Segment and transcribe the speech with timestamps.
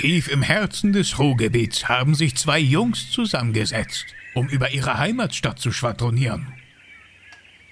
[0.00, 5.72] Tief im Herzen des Ruhrgebiets haben sich zwei Jungs zusammengesetzt, um über ihre Heimatstadt zu
[5.72, 6.54] schwadronieren.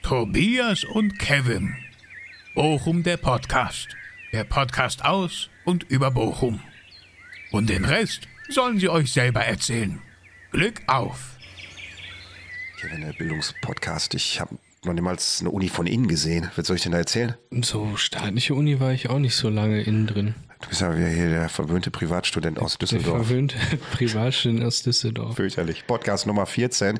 [0.02, 1.74] Tobias und Kevin.
[2.54, 3.88] Bochum der Podcast.
[4.34, 6.60] Der Podcast aus und über Bochum.
[7.50, 9.98] Und den Rest sollen sie euch selber erzählen.
[10.50, 11.38] Glück auf!
[12.78, 14.12] Kevin, der Bildungspodcast.
[14.12, 16.50] Ich habe noch niemals eine Uni von innen gesehen.
[16.56, 17.36] Was soll ich denn da erzählen?
[17.62, 20.34] So staatliche Uni war ich auch nicht so lange innen drin.
[20.60, 23.26] Du bist ja wieder hier der verwöhnte Privatstudent aus Der Düsseldorf.
[23.28, 23.56] verwöhnte
[23.92, 25.36] Privatstudent aus Düsseldorf.
[25.36, 25.86] Fürchterlich.
[25.86, 26.98] Podcast Nummer 14.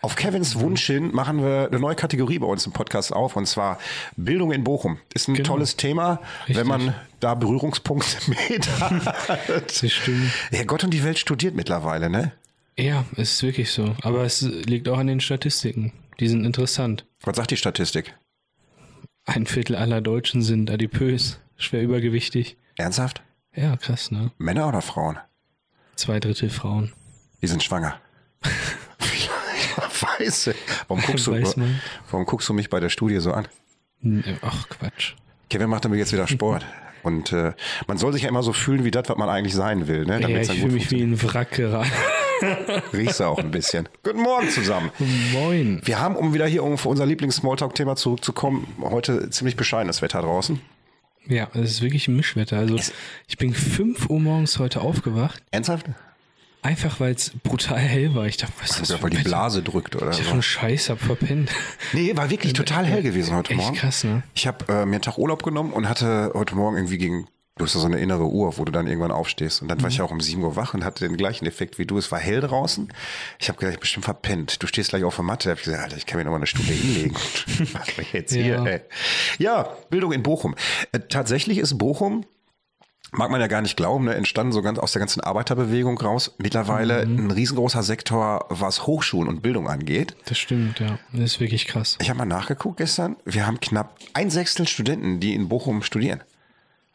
[0.00, 3.46] Auf Kevins Wunsch hin machen wir eine neue Kategorie bei uns im Podcast auf und
[3.46, 3.78] zwar
[4.16, 4.98] Bildung in Bochum.
[5.14, 5.50] Ist ein Genau.
[5.50, 6.56] tolles Thema, Richtig.
[6.56, 8.16] wenn man da Berührungspunkte
[8.50, 9.14] mit hat.
[9.48, 10.32] Das stimmt.
[10.50, 12.32] Ja, Gott und die Welt studiert mittlerweile, ne?
[12.76, 13.94] Ja, es ist wirklich so.
[14.02, 15.92] Aber es liegt auch an den Statistiken.
[16.18, 17.06] Die sind interessant.
[17.22, 18.14] Was sagt die Statistik?
[19.24, 22.56] Ein Viertel aller Deutschen sind adipös, schwer übergewichtig.
[22.78, 23.22] Ernsthaft?
[23.56, 24.30] Ja, krass, ne?
[24.38, 25.18] Männer oder Frauen?
[25.96, 26.92] Zwei Drittel Frauen.
[27.42, 27.98] Die sind schwanger.
[30.18, 30.50] Weiß.
[30.86, 31.80] Warum guckst, du, Weiß man.
[32.08, 33.48] warum guckst du mich bei der Studie so an?
[34.02, 35.14] Hm, Ach, Quatsch.
[35.50, 36.64] Kevin macht damit jetzt wieder Sport.
[37.02, 37.52] Und äh,
[37.88, 40.14] man soll sich ja immer so fühlen wie das, was man eigentlich sein will, ne?
[40.14, 41.88] Ja, Damit's ich fühle mich wie ein Wrack gerade.
[42.92, 43.88] Riechst du auch ein bisschen.
[44.04, 44.90] Guten Morgen zusammen.
[45.32, 45.80] Moin.
[45.84, 50.60] Wir haben, um wieder hier um für unser Lieblings-Smalltalk-Thema zurückzukommen, heute ziemlich bescheidenes Wetter draußen.
[51.28, 52.58] Ja, es ist wirklich ein Mischwetter.
[52.58, 52.78] Also
[53.26, 55.86] ich bin 5 Uhr morgens heute aufgewacht, Ernsthaft?
[56.62, 58.26] einfach weil es brutal hell war.
[58.26, 59.18] Ich dachte, was ist das Ja, weil die?
[59.18, 60.30] Blase drückt oder Ich hab so.
[60.30, 61.50] schon Scheiß, hab verpennt.
[61.92, 63.76] Nee, war wirklich total hell gewesen heute Echt Morgen.
[63.76, 64.22] krass, ne?
[64.34, 67.28] Ich habe äh, mir einen Tag Urlaub genommen und hatte heute Morgen irgendwie gegen,
[67.58, 69.60] du hast ja so eine innere Uhr, wo du dann irgendwann aufstehst.
[69.62, 69.82] Und dann Mhm.
[69.82, 71.98] war ich ja auch um 7 Uhr wach und hatte den gleichen Effekt wie du.
[71.98, 72.88] Es war hell draußen.
[73.38, 74.62] Ich habe gedacht, ich bestimmt verpennt.
[74.62, 75.48] Du stehst gleich auf der Matte.
[75.48, 77.14] Da hab ich gesagt, Alter, ich kann mir noch mal eine Stunde hinlegen.
[77.58, 78.64] Was mach ich jetzt hier, Ja.
[78.64, 78.80] ey?
[79.38, 80.54] Ja, Bildung in Bochum.
[80.92, 82.24] Äh, tatsächlich ist Bochum
[83.10, 86.34] mag man ja gar nicht glauben, ne, entstanden so ganz aus der ganzen Arbeiterbewegung raus.
[86.36, 87.26] Mittlerweile Mhm.
[87.26, 90.14] ein riesengroßer Sektor, was Hochschulen und Bildung angeht.
[90.26, 90.98] Das stimmt, ja.
[91.12, 91.96] Das ist wirklich krass.
[92.02, 93.16] Ich habe mal nachgeguckt gestern.
[93.24, 96.20] Wir haben knapp ein Sechstel Studenten, die in Bochum studieren.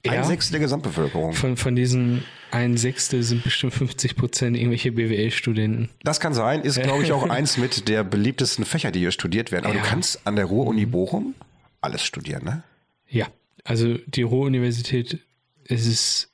[0.05, 0.23] Ein Ja?
[0.23, 1.33] Sechstel der Gesamtbevölkerung.
[1.33, 5.89] Von, von diesen ein Sechstel sind bestimmt 50 Prozent irgendwelche BWL-Studenten.
[6.03, 9.51] Das kann sein, ist glaube ich auch eins mit der beliebtesten Fächer, die hier studiert
[9.51, 9.65] werden.
[9.65, 9.81] Aber Ja.
[9.81, 11.33] du kannst an der Ruhr-Uni Bochum
[11.81, 12.63] alles studieren, ne?
[13.09, 13.27] Ja,
[13.63, 15.19] also die Ruhr-Universität,
[15.67, 16.29] es ist,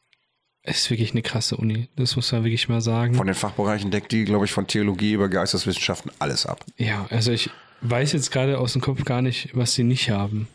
[0.64, 1.88] es ist wirklich eine krasse Uni.
[1.96, 3.14] Das muss man wirklich mal sagen.
[3.14, 6.66] Von den Fachbereichen deckt die, glaube ich, von Theologie über Geisteswissenschaften alles ab.
[6.78, 7.50] ja, also ich
[7.82, 10.48] weiß jetzt gerade aus dem Kopf gar nicht, was sie nicht haben.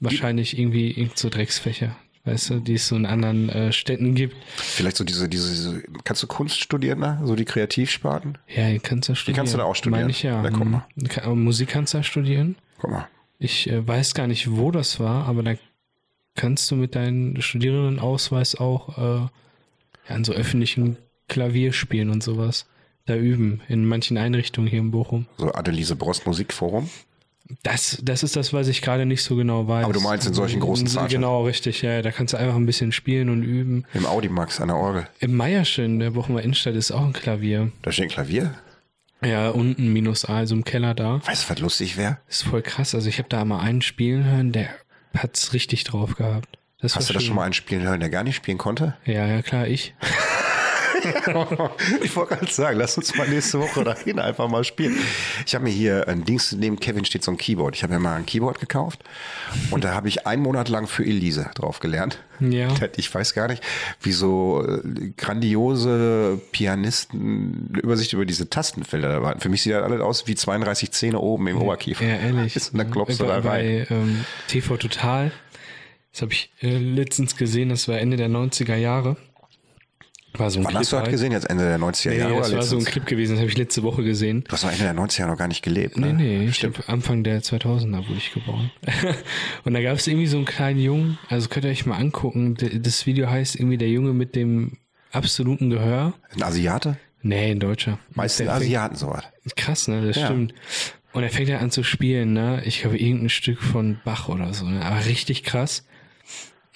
[0.00, 1.96] Wahrscheinlich irgendwie irgend so Drecksfächer,
[2.26, 4.36] weißt du, die es so in anderen äh, Städten gibt.
[4.56, 7.20] Vielleicht so diese, diese, diese, kannst du Kunst studieren, ne?
[7.24, 8.36] So die Kreativsparten?
[8.48, 9.36] Ja, die kannst du studieren.
[9.36, 10.02] kannst du da auch studieren?
[10.02, 10.42] Meine ich ja.
[10.42, 10.86] Na, guck mal.
[10.94, 11.44] Mhm.
[11.44, 12.56] Musik kannst du da studieren.
[12.78, 13.08] Guck mal.
[13.38, 15.54] Ich äh, weiß gar nicht, wo das war, aber da
[16.34, 20.96] kannst du mit deinem Studierendenausweis auch äh, an so öffentlichen
[21.28, 22.66] Klavier spielen und sowas.
[23.06, 25.26] Da üben, in manchen Einrichtungen hier in Bochum.
[25.38, 26.90] So Adelise Brost Musikforum.
[27.62, 29.84] Das, das ist das, was ich gerade nicht so genau weiß.
[29.84, 31.20] Aber du meinst in solchen großen Zeitschriften?
[31.20, 32.02] Genau, richtig, ja.
[32.02, 33.84] Da kannst du einfach ein bisschen spielen und üben.
[33.94, 35.06] Im Audimax an der Orgel.
[35.20, 37.70] Im Meierschen, der Bochumer Innenstadt, ist auch ein Klavier.
[37.82, 38.54] Da steht ein Klavier.
[39.24, 41.20] Ja, unten minus A, also im Keller da.
[41.26, 42.18] Weißt du, was lustig wäre?
[42.28, 42.94] Ist voll krass.
[42.94, 44.68] Also ich habe da mal einen spielen hören, der
[45.14, 46.58] hat's richtig drauf gehabt.
[46.80, 48.96] Das Hast du das schon mal einen spielen hören, der gar nicht spielen konnte?
[49.06, 49.94] Ja, ja, klar, ich.
[52.02, 54.96] Ich wollte gerade sagen, lass uns mal nächste Woche dahin einfach mal spielen.
[55.46, 57.74] Ich habe mir hier ein Dings, neben Kevin steht so ein Keyboard.
[57.76, 59.02] Ich habe mir mal ein Keyboard gekauft
[59.70, 62.18] und da habe ich einen Monat lang für Elise drauf gelernt.
[62.40, 62.68] Ja.
[62.96, 63.62] Ich weiß gar nicht,
[64.02, 69.40] wie so äh, grandiose Pianisten eine Übersicht über diese Tastenfelder da waren.
[69.40, 72.04] Für mich sieht das alles aus wie 32 Zähne oben im Oberkiefer.
[72.04, 72.56] Ja, ehrlich.
[72.72, 73.42] Und dann klopfst du da rein.
[73.42, 75.32] bei ähm, TV Total,
[76.12, 79.16] das habe ich äh, letztens gesehen, das war Ende der 90er Jahre.
[80.38, 81.10] War so ein Wann Clip hast du halt.
[81.10, 81.32] gesehen?
[81.32, 82.84] Jetzt Ende der 90er Nee, Jahre nee, das war so ein?
[82.84, 84.44] Clip gewesen, das habe ich letzte Woche gesehen.
[84.44, 86.14] Du hast doch Ende der 90er noch gar nicht gelebt, Nee, ne?
[86.14, 88.70] nee, ich glaub, Anfang der 2000er wurde ich geboren.
[89.64, 92.56] und da gab es irgendwie so einen kleinen Jungen, also könnt ihr euch mal angucken,
[92.80, 94.78] das Video heißt irgendwie der Junge mit dem
[95.12, 96.12] absoluten Gehör.
[96.34, 96.96] Ein Asiate?
[97.22, 97.98] Nee, ein Deutscher.
[98.14, 99.24] Meistens Asiaten sowas.
[99.56, 100.06] Krass, ne?
[100.06, 100.26] Das Ja.
[100.26, 100.54] stimmt.
[101.12, 102.62] Und er fängt ja an zu spielen, ne?
[102.66, 104.84] Ich glaube, irgendein Stück von Bach oder so, ne?
[104.84, 105.86] Aber richtig krass.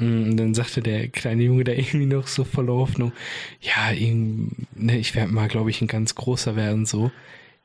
[0.00, 3.12] Mm, Und dann sagte der kleine Junge da irgendwie noch so voller Hoffnung,
[3.60, 7.12] ja, ne, ich werde mal, glaube ich, ein ganz großer werden, so.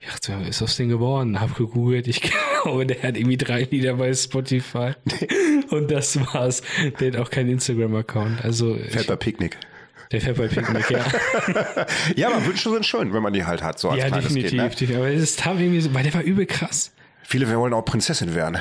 [0.01, 1.39] Ich dachte, wer ist aus dem geworden?
[1.39, 2.21] Hab gegoogelt, ich
[2.63, 4.91] glaube, der hat irgendwie drei Lieder bei Spotify.
[5.69, 6.61] Und das war's.
[6.99, 8.43] Der hat auch keinen Instagram-Account.
[8.43, 9.57] Also, Fährt bei Picknick.
[10.11, 11.05] der fährt bei Picknick, ja.
[12.15, 14.49] Ja, aber Wünsche sind schön, wenn man die halt hat, so als ja, kleines definitiv.
[14.51, 14.61] Kind.
[14.61, 14.69] Ne?
[14.69, 14.97] definitiv.
[14.97, 16.91] Aber es tat irgendwie so, weil der war übel krass.
[17.23, 18.57] Viele wollen auch Prinzessin werden.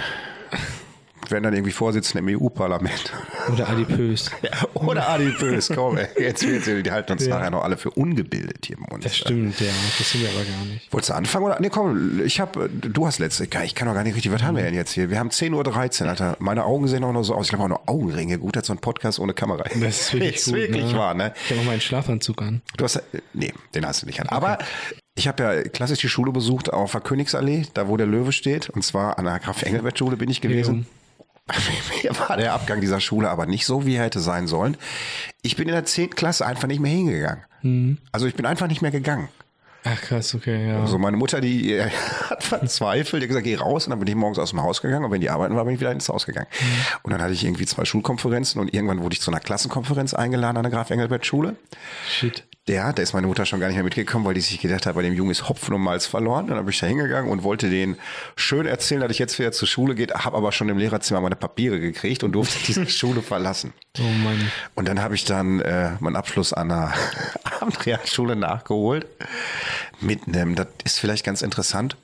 [1.30, 3.12] Werden dann irgendwie Vorsitzende im EU-Parlament.
[3.52, 4.30] Oder adipös.
[4.42, 6.08] Ja, oder adipös, komm, ey.
[6.18, 7.36] Jetzt wird's, die halten uns Ja.
[7.38, 9.04] nachher noch alle für ungebildet hier im Mund.
[9.04, 9.66] Das stimmt, ja.
[9.98, 10.92] Das sind wir aber gar nicht.
[10.92, 11.60] Wolltest du anfangen oder?
[11.60, 13.44] Nee, komm, ich hab, du hast letzte.
[13.44, 15.10] Ich kann doch gar nicht richtig, was haben wir denn jetzt hier?
[15.10, 16.36] Wir haben 10.13 Uhr, Alter.
[16.40, 17.46] Meine Augen sehen auch noch so aus.
[17.46, 18.38] Ich habe auch noch Augenringe.
[18.38, 19.64] Gut, als so ein Podcast ohne Kamera.
[19.64, 20.98] Das ist wirklich, ist gut, wirklich ne?
[20.98, 21.32] wahr, ne?
[21.44, 22.62] Ich habe auch meinen Schlafanzug an.
[22.76, 24.28] Du hast, nee, den hast du nicht an.
[24.28, 24.58] Aber
[25.16, 28.68] ich habe ja klassisch die Schule besucht auf der Königsallee, da wo der Löwe steht.
[28.70, 30.78] Und zwar an der Graf-Engelbert-Schule bin ich gewesen.
[30.78, 30.84] Mir
[32.28, 34.76] war der Abgang dieser Schule aber nicht so, wie er hätte sein sollen.
[35.42, 36.10] Ich bin in der 10.
[36.10, 37.44] Klasse einfach nicht mehr hingegangen.
[38.12, 39.28] Also ich bin einfach nicht mehr gegangen.
[39.86, 40.80] Ach krass, okay, ja.
[40.80, 41.90] Also meine Mutter, die äh,
[42.30, 43.86] hat verzweifelt, die hat gesagt, geh raus.
[43.86, 45.04] Und dann bin ich morgens aus dem Haus gegangen.
[45.04, 46.46] Und wenn die arbeiten war, bin ich wieder ins Haus gegangen.
[47.02, 48.60] Und dann hatte ich irgendwie zwei Schulkonferenzen.
[48.62, 51.56] Und irgendwann wurde ich zu einer Klassenkonferenz eingeladen an der Graf-Engelbert-Schule.
[52.08, 52.44] Shit.
[52.66, 54.94] Der, da ist meine Mutter schon gar nicht mehr mitgekommen, weil die sich gedacht hat,
[54.94, 56.46] bei dem Jungen ist Hopfen und Malz verloren.
[56.46, 57.96] Dann bin ich da hingegangen und wollte den
[58.36, 61.36] schön erzählen, dass ich jetzt wieder zur Schule geht, habe aber schon im Lehrerzimmer meine
[61.36, 63.74] Papiere gekriegt und durfte diese Schule verlassen.
[63.98, 64.50] Oh Mann.
[64.74, 66.94] Und dann habe ich dann äh, meinen Abschluss an der
[67.60, 69.06] Abendrealschule nachgeholt.
[70.00, 71.98] Mit einem, das ist vielleicht ganz interessant.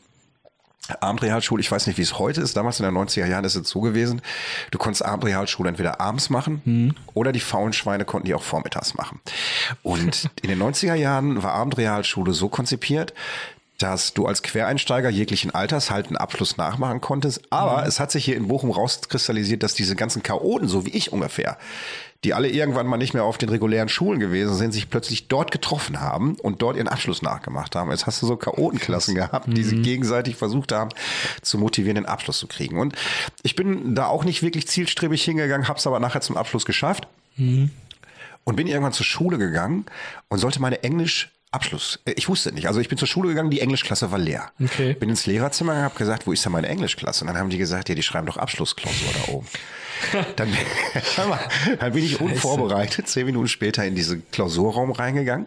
[1.01, 2.57] Abendrealschule, ich weiß nicht, wie es heute ist.
[2.57, 4.23] Damals in den 90er Jahren ist es so gewesen.
[4.71, 9.21] Du konntest Abendrealschule entweder abends machen oder die faulen Schweine konnten die auch vormittags machen.
[9.83, 13.15] Und in den 90er Jahren war Abendrealschule so konzipiert,
[13.79, 17.41] dass du als Quereinsteiger jeglichen Alters halt einen Abschluss nachmachen konntest.
[17.51, 21.13] Aber es hat sich hier in Bochum rauskristallisiert, dass diese ganzen Chaoten, so wie ich
[21.13, 21.57] ungefähr,
[22.25, 25.51] die alle irgendwann mal nicht mehr auf den regulären Schulen gewesen sind, sich plötzlich dort
[25.51, 27.91] getroffen haben und dort ihren Abschluss nachgemacht haben.
[27.91, 30.91] Jetzt hast du so Chaotenklassen gehabt, die sich gegenseitig versucht haben,
[31.41, 32.79] zu motivieren, den Abschluss zu kriegen.
[32.79, 32.95] Und
[33.43, 37.07] ich bin da auch nicht wirklich zielstrebig hingegangen, hab's aber nachher zum Abschluss geschafft
[38.45, 39.87] und bin irgendwann zur Schule gegangen
[40.29, 41.99] und sollte meine Englisch Abschluss.
[42.05, 42.67] äh, Ich wusste nicht.
[42.69, 44.53] Also ich bin zur Schule gegangen, die Englischklasse war leer.
[44.63, 44.95] Okay.
[44.95, 47.23] Bin ins Lehrerzimmer und habe gesagt, wo ist denn meine Englischklasse?
[47.25, 49.47] Und dann haben die gesagt, ja, die schreiben doch Abschlussklausur da oben.
[50.37, 50.57] dann,
[51.81, 55.47] dann bin ich unvorbereitet, zehn Minuten später in diesen Klausurraum reingegangen.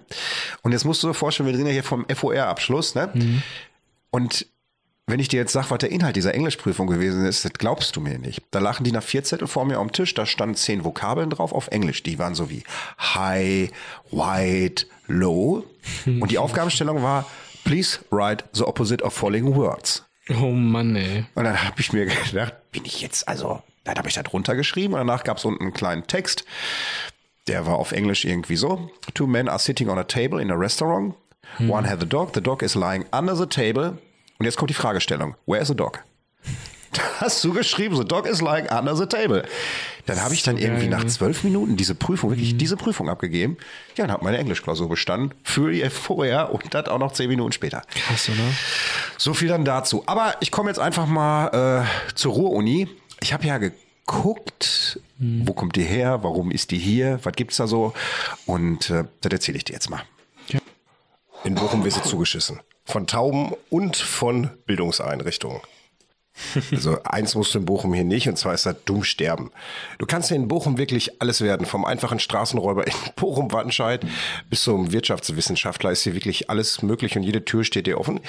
[0.62, 3.42] Und jetzt musst du dir vorstellen, wir sind ja hier vom FOR-Abschluss, ne?
[4.12, 4.46] Und
[5.06, 8.02] wenn ich dir jetzt sage, was der Inhalt dieser Englischprüfung gewesen ist, das glaubst du
[8.02, 8.42] mir nicht.
[8.52, 11.52] Da lachen die nach vier Zettel vor mir am Tisch, da standen zehn Vokabeln drauf
[11.52, 12.04] auf Englisch.
[12.04, 12.64] Die waren so wie
[13.00, 13.70] high,
[14.12, 15.66] wide, low.
[16.06, 17.26] Und die Aufgabenstellung war,
[17.66, 20.06] please write the opposite of following words.
[20.30, 21.26] Oh Mann, ey.
[21.36, 24.56] Und dann habe ich mir gedacht, bin ich jetzt, also, dann habe ich da drunter
[24.56, 26.46] geschrieben und danach gab es unten einen kleinen Text.
[27.48, 28.90] Der war auf Englisch irgendwie so.
[29.14, 31.16] Two men are sitting on a table in a restaurant.
[31.60, 32.34] One has a dog.
[32.34, 33.98] The dog is lying under the table.
[34.44, 35.38] Und jetzt kommt die Fragestellung.
[35.46, 36.04] Where is the dog?
[36.92, 39.48] Da hast du geschrieben, the dog is lying under the table.
[40.06, 41.00] Dann habe ich dann irgendwie geil.
[41.00, 43.58] nach zwölf Minuten diese Prüfung, wirklich diese Prüfung abgegeben.
[43.96, 45.34] Ja, und habe meine Englischklausur bestanden.
[45.44, 47.82] Für die vorher und das auch noch zehn Minuten später.
[47.96, 48.44] Krass, oder?
[49.18, 50.04] So viel dann dazu.
[50.08, 52.90] Aber ich komme jetzt einfach mal äh, zur Ruhr-Uni.
[53.22, 57.66] Ich habe ja geguckt, wo kommt die her, warum ist die hier, was gibt's da
[57.66, 57.94] so?
[58.46, 60.04] Und äh, das erzähle ich dir jetzt mal.
[61.44, 62.60] In Bochum wird sie zugeschissen.
[62.86, 65.62] Von Tauben und von Bildungseinrichtungen.
[66.72, 69.52] Also eins musst du in Bochum hier nicht, und zwar ist das dumm sterben.
[70.00, 74.06] Du kannst in Bochum wirklich alles werden, vom einfachen Straßenräuber in Bochum-Wattenscheid
[74.50, 78.20] bis zum Wirtschaftswissenschaftler ist hier wirklich alles möglich und jede Tür steht dir offen.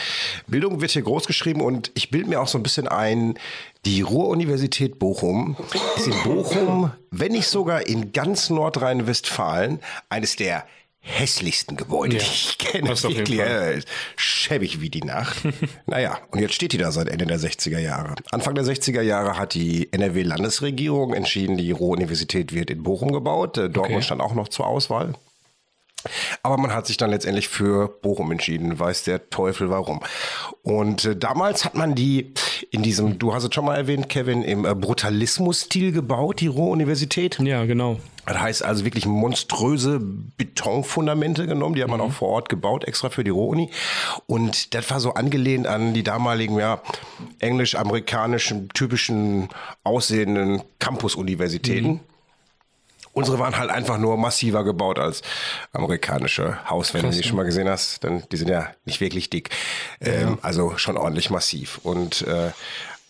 [0.46, 3.38] Bildung wird hier groß geschrieben und ich bilde mir auch so ein bisschen ein,
[3.86, 5.56] die Ruhr-Universität Bochum
[5.96, 10.66] ist in Bochum, wenn nicht sogar in ganz Nordrhein-Westfalen, eines der
[11.06, 12.88] hässlichsten Gebäude, Ja, die ich kenne.
[12.88, 13.80] das Wirklich, äh,
[14.16, 15.36] schäbig wie die Nacht.
[15.86, 18.14] naja, und jetzt steht die da seit Ende der 60er Jahre.
[18.32, 23.58] Anfang der 60er Jahre hat die NRW-Landesregierung entschieden, die Ruhr-Universität wird in Bochum gebaut.
[23.58, 24.02] Äh, Dortmund Okay.
[24.02, 25.14] stand auch noch zur Auswahl.
[26.42, 30.00] Aber man hat sich dann letztendlich für Bochum entschieden, weiß der Teufel warum.
[30.62, 32.32] Und äh, damals hat man die
[32.70, 37.38] in diesem, du hast es schon mal erwähnt, Kevin, im äh, Brutalismus-Stil gebaut, die Ruhr-Universität.
[37.40, 37.98] Ja, genau.
[38.26, 43.10] Das heißt also wirklich monströse Betonfundamente genommen, die hat man auch vor Ort gebaut, extra
[43.10, 43.70] für die Ruhr-Uni.
[44.26, 46.80] Und das war so angelehnt an die damaligen, ja,
[47.40, 49.48] englisch-amerikanischen, typischen
[49.82, 52.00] aussehenden Campus-Universitäten.
[53.14, 55.22] Unsere waren halt einfach nur massiver gebaut als
[55.72, 56.92] amerikanische Haus.
[56.92, 57.28] Wenn Krass, du die ja.
[57.28, 59.50] schon mal gesehen hast, dann die sind ja nicht wirklich dick.
[60.00, 61.78] Ähm, also schon ordentlich massiv.
[61.82, 62.50] Und äh,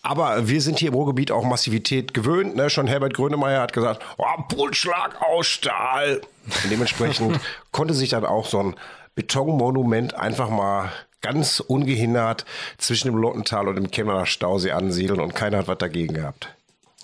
[0.03, 2.55] aber wir sind hier im Ruhrgebiet auch Massivität gewöhnt.
[2.55, 2.69] Ne?
[2.69, 6.21] Schon Herbert Grönemeyer hat gesagt, oh, Pulsschlag aus Stahl.
[6.45, 7.39] Und dementsprechend
[7.71, 8.75] konnte sich dann auch so ein
[9.15, 12.45] Betonmonument einfach mal ganz ungehindert
[12.77, 16.54] zwischen dem Lottental und dem Chemnader Stausee ansiedeln und keiner hat was dagegen gehabt.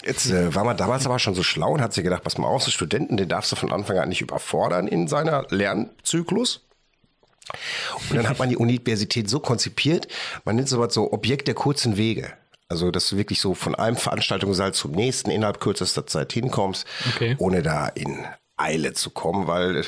[0.03, 2.47] Jetzt äh, war man damals aber schon so schlau und hat sich gedacht, pass mal
[2.47, 6.61] auf, so Studenten, den darfst du von Anfang an nicht überfordern in seiner Lernzyklus.
[8.09, 10.07] Und dann hat man die Universität so konzipiert,
[10.45, 12.33] man nennt sowas so Objekt der kurzen Wege.
[12.69, 17.35] Also, dass du wirklich so von einem Veranstaltungssaal zum nächsten innerhalb kürzester Zeit hinkommst, Okay.
[17.37, 19.83] ohne da in Eile zu kommen, weil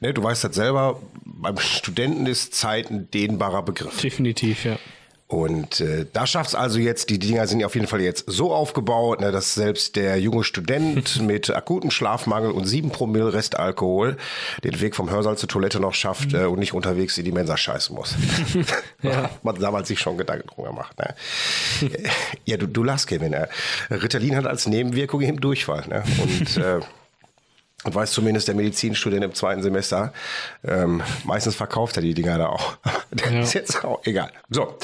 [0.00, 4.00] ne, du weißt das selber, beim Studenten ist Zeit ein dehnbarer Begriff.
[4.00, 4.78] Definitiv, ja.
[5.34, 8.24] Und äh, da schafft es also jetzt, die Dinger sind ja auf jeden Fall jetzt
[8.28, 14.16] so aufgebaut, ne, dass selbst der junge Student mit akutem Schlafmangel und sieben Promille Restalkohol
[14.62, 17.56] den Weg vom Hörsaal zur Toilette noch schafft äh, und nicht unterwegs in die Mensa
[17.56, 18.14] scheißen muss.
[19.02, 19.28] ja.
[19.42, 20.96] Man hat damals sich schon Gedanken drum gemacht.
[21.00, 21.16] Ne?
[21.82, 22.08] Äh,
[22.44, 23.32] ja, du, du lachst, Kevin.
[23.32, 23.48] Ne?
[23.90, 25.82] Ritalin hat als Nebenwirkung eben Durchfall.
[25.88, 26.04] Ne?
[26.22, 26.78] Und äh,
[27.84, 30.12] und weiß zumindest der Medizinstudent im zweiten Semester.
[30.66, 32.76] Ähm, meistens verkauft er die Dinger da auch.
[33.10, 33.40] das Ja.
[33.40, 34.30] ist jetzt auch egal.
[34.50, 34.76] So.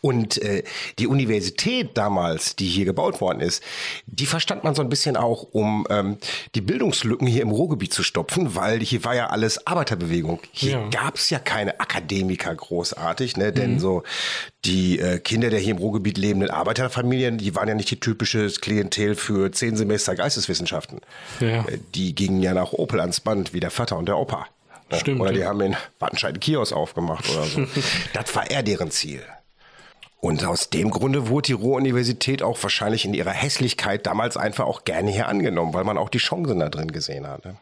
[0.00, 0.62] Und äh,
[0.98, 3.62] die Universität damals, die hier gebaut worden ist,
[4.06, 6.18] die verstand man so ein bisschen auch, um ähm,
[6.54, 10.40] die Bildungslücken hier im Ruhrgebiet zu stopfen, weil hier war ja alles Arbeiterbewegung.
[10.52, 10.88] Hier Ja.
[10.90, 13.52] gab's ja keine Akademiker großartig, ne?
[13.52, 14.02] Denn so
[14.64, 18.48] die äh, Kinder der hier im Ruhrgebiet lebenden Arbeiterfamilien, die waren ja nicht die typische
[18.48, 21.00] Klientel für zehn Semester Geisteswissenschaften.
[21.40, 21.64] Ja.
[21.66, 24.46] Äh, Die gingen ja nach Opel ans Band, wie der Vater und der Opa.
[24.90, 24.98] Ne?
[24.98, 25.48] Stimmt, Oder die ja.
[25.48, 27.66] haben in Wattenscheid einen Kiosk aufgemacht oder so.
[28.12, 29.22] das war eher deren Ziel.
[30.20, 34.84] Und aus dem Grunde wurde die Ruhr-Universität auch wahrscheinlich in ihrer Hässlichkeit damals einfach auch
[34.84, 37.44] gerne hier angenommen, weil man auch die Chancen da drin gesehen hat.
[37.44, 37.56] Ne?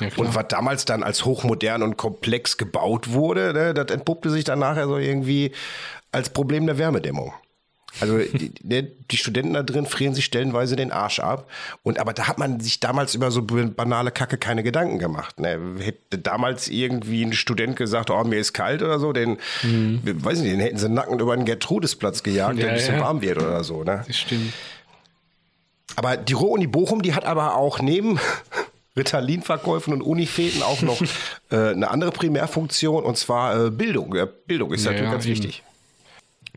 [0.00, 0.26] ja klar.
[0.26, 4.58] Und was damals dann als hochmodern und komplex gebaut wurde, ne, das entpuppte sich dann
[4.58, 5.52] nachher so irgendwie
[6.12, 7.32] als Problem der Wärmedämmung.
[8.00, 11.50] Also die, ne, die Studenten da drin frieren sich stellenweise den Arsch ab.
[11.82, 15.40] Und aber da hat man sich damals über so banale Kacke keine Gedanken gemacht.
[15.40, 15.58] Ne?
[15.80, 20.52] Hätte damals irgendwie ein Student gesagt, oh, mir ist kalt oder so, den, weiß nicht,
[20.52, 23.00] den hätten sie nacken über den Gertrudisplatz gejagt, der Ja, ein bisschen ja.
[23.00, 23.82] warm wird oder so.
[23.82, 24.04] Ne?
[24.06, 24.52] Das stimmt.
[25.96, 28.20] Aber die Ruhr-Uni Bochum, die hat aber auch neben
[28.96, 31.02] Ritalin-Verkäufen und Unifäten auch noch
[31.50, 34.14] äh, eine andere Primärfunktion und zwar äh, Bildung.
[34.14, 35.34] Ja, Bildung ist Ja, natürlich ganz eben.
[35.34, 35.62] wichtig.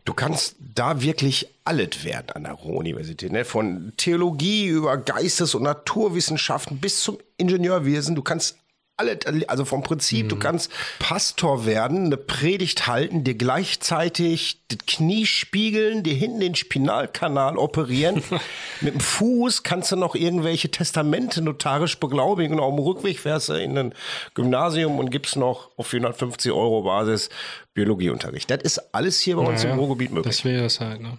[0.04, 3.32] Du kannst da wirklich alles werden an der Ruhr-Universität.
[3.32, 3.44] Ne?
[3.44, 8.14] Von Theologie über Geistes- und Naturwissenschaften bis zum Ingenieurwesen.
[8.14, 8.58] Du kannst
[8.96, 15.26] alles, also vom Prinzip, du kannst Pastor werden, eine Predigt halten, dir gleichzeitig das Knie
[15.26, 18.22] spiegeln, dir hinten den Spinalkanal operieren.
[18.80, 22.58] Mit dem Fuß kannst du noch irgendwelche Testamente notarisch beglaubigen.
[22.58, 23.94] Und auf dem Rückweg fährst du in ein
[24.34, 27.30] Gymnasium und gibst noch auf 450 Euro Basis
[27.74, 28.50] Biologieunterricht.
[28.50, 30.36] Das ist alles hier bei uns Ja, im Ruhrgebiet möglich.
[30.36, 31.18] Das wäre es halt, ne?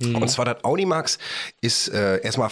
[0.00, 1.18] Und zwar das Audimax
[1.60, 2.50] ist äh, erstmal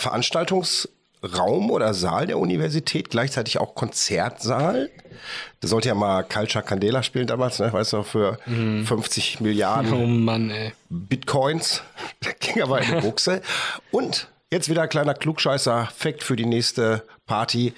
[1.23, 4.91] Veranstaltungsraum oder Saal der Universität, gleichzeitig auch Konzertsaal.
[5.61, 7.73] Da sollte ja mal Culture Candela spielen damals, ne?
[7.73, 10.73] weißt du, für 50 Milliarden Oh Mann, ey.
[10.88, 11.83] Bitcoins.
[12.25, 13.41] Der ging aber in die Buchse.
[13.91, 17.73] Und jetzt wieder ein kleiner Klugscheißer-Fact für die nächste Party.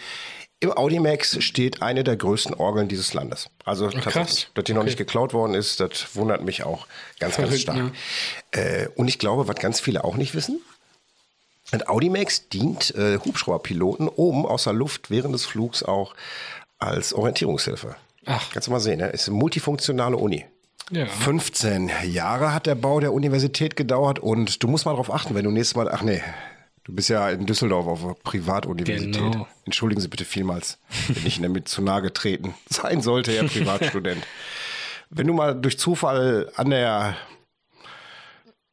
[0.61, 3.51] Im Audimax steht eine der größten Orgeln dieses Landes.
[3.67, 4.87] Also tatsächlich, dass die noch Okay.
[4.89, 6.87] nicht geklaut worden ist, das wundert mich auch
[7.21, 7.93] ganz, ganz stark.
[8.53, 10.63] Äh, und ich glaube, was ganz viele auch nicht wissen,
[11.73, 16.15] ein Audimax dient äh, Hubschrauberpiloten oben aus der Luft während des Flugs auch
[16.79, 17.97] als Orientierungshilfe.
[18.27, 18.51] Ach.
[18.53, 19.09] Kannst du mal sehen, ne?
[19.09, 20.45] ist eine multifunktionale Uni.
[20.91, 21.07] Ja.
[21.07, 25.45] 15 Jahre hat der Bau der Universität gedauert und du musst mal darauf achten, wenn
[25.45, 26.23] du nächstes Mal, ach nee,
[26.85, 29.15] du bist ja in Düsseldorf auf einer Privatuniversität.
[29.15, 29.47] Genau.
[29.65, 30.79] Entschuldigen Sie bitte vielmals,
[31.09, 34.23] wenn ich damit zu nahe getreten sein sollte, Herr Privatstudent.
[35.11, 37.17] wenn du mal durch Zufall an der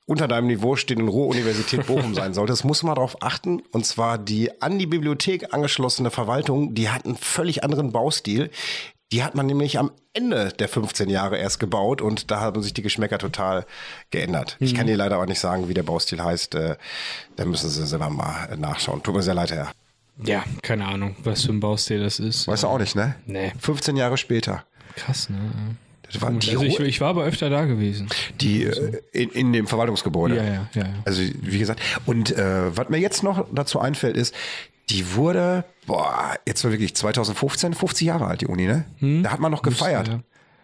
[0.06, 3.62] unter deinem Niveau stehenden Ruhr-Universität Bochum sein solltest, musst du mal darauf achten.
[3.72, 8.50] Und zwar die an die Bibliothek angeschlossene Verwaltung, die hat einen völlig anderen Baustil.
[9.12, 12.74] Die hat man nämlich am Ende der 15 Jahre erst gebaut und da haben sich
[12.74, 13.66] die Geschmäcker total
[14.10, 14.56] geändert.
[14.60, 16.56] Ich kann dir leider auch nicht sagen, wie der Baustil heißt.
[16.56, 16.78] Äh,
[17.36, 19.04] Da müssen Sie selber mal nachschauen.
[19.04, 19.72] Tut mir sehr leid, Herr.
[20.24, 22.48] Ja, keine Ahnung, was für ein Baustil das ist.
[22.48, 23.16] Weißt du auch nicht, ne?
[23.26, 23.52] Nee.
[23.60, 24.64] 15 Jahre später.
[24.96, 25.76] Krass, ne?
[26.20, 28.08] War Also ich, ich war aber öfter da gewesen.
[28.42, 30.36] die äh, in, in dem Verwaltungsgebäude.
[30.36, 30.94] Ja, ja, ja, ja.
[31.06, 34.36] Also wie gesagt, und äh, was mir jetzt noch dazu einfällt, ist,
[34.90, 38.86] die wurde, boah, jetzt war wirklich 2015, 50 Jahre alt, die Uni, ne?
[39.24, 40.08] Da hat man noch gefeiert.
[40.08, 40.14] Hm?
[40.16, 40.22] ja.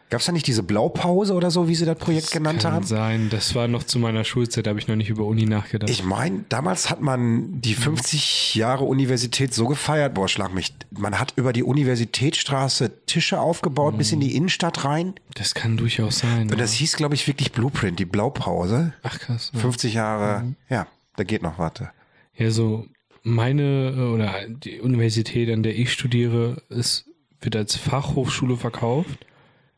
[0.09, 2.85] Gab es da nicht diese Blaupause oder so, wie sie das Projekt genannt Kann haben?
[2.85, 5.89] sein, das war noch zu meiner Schulzeit, da habe ich noch nicht über Uni nachgedacht.
[5.89, 10.73] Ich meine, damals hat man die 50 Jahre Universität so gefeiert, boah, schlag mich.
[10.91, 15.13] Man hat über die Universitätsstraße Tische aufgebaut bis in die Innenstadt rein.
[15.33, 16.43] das kann durchaus sein.
[16.43, 16.55] Und ja.
[16.55, 18.93] das hieß, glaube ich, wirklich Blueprint, die Blaupause.
[19.03, 19.51] Ach krass.
[19.53, 19.59] Ja.
[19.59, 20.87] 50 Jahre, ja,
[21.17, 21.91] da geht noch, warte.
[22.35, 22.85] ja, so
[23.23, 27.05] meine äh, oder die Universität, an der ich studiere, ist,
[27.41, 29.25] wird als Fachhochschule verkauft.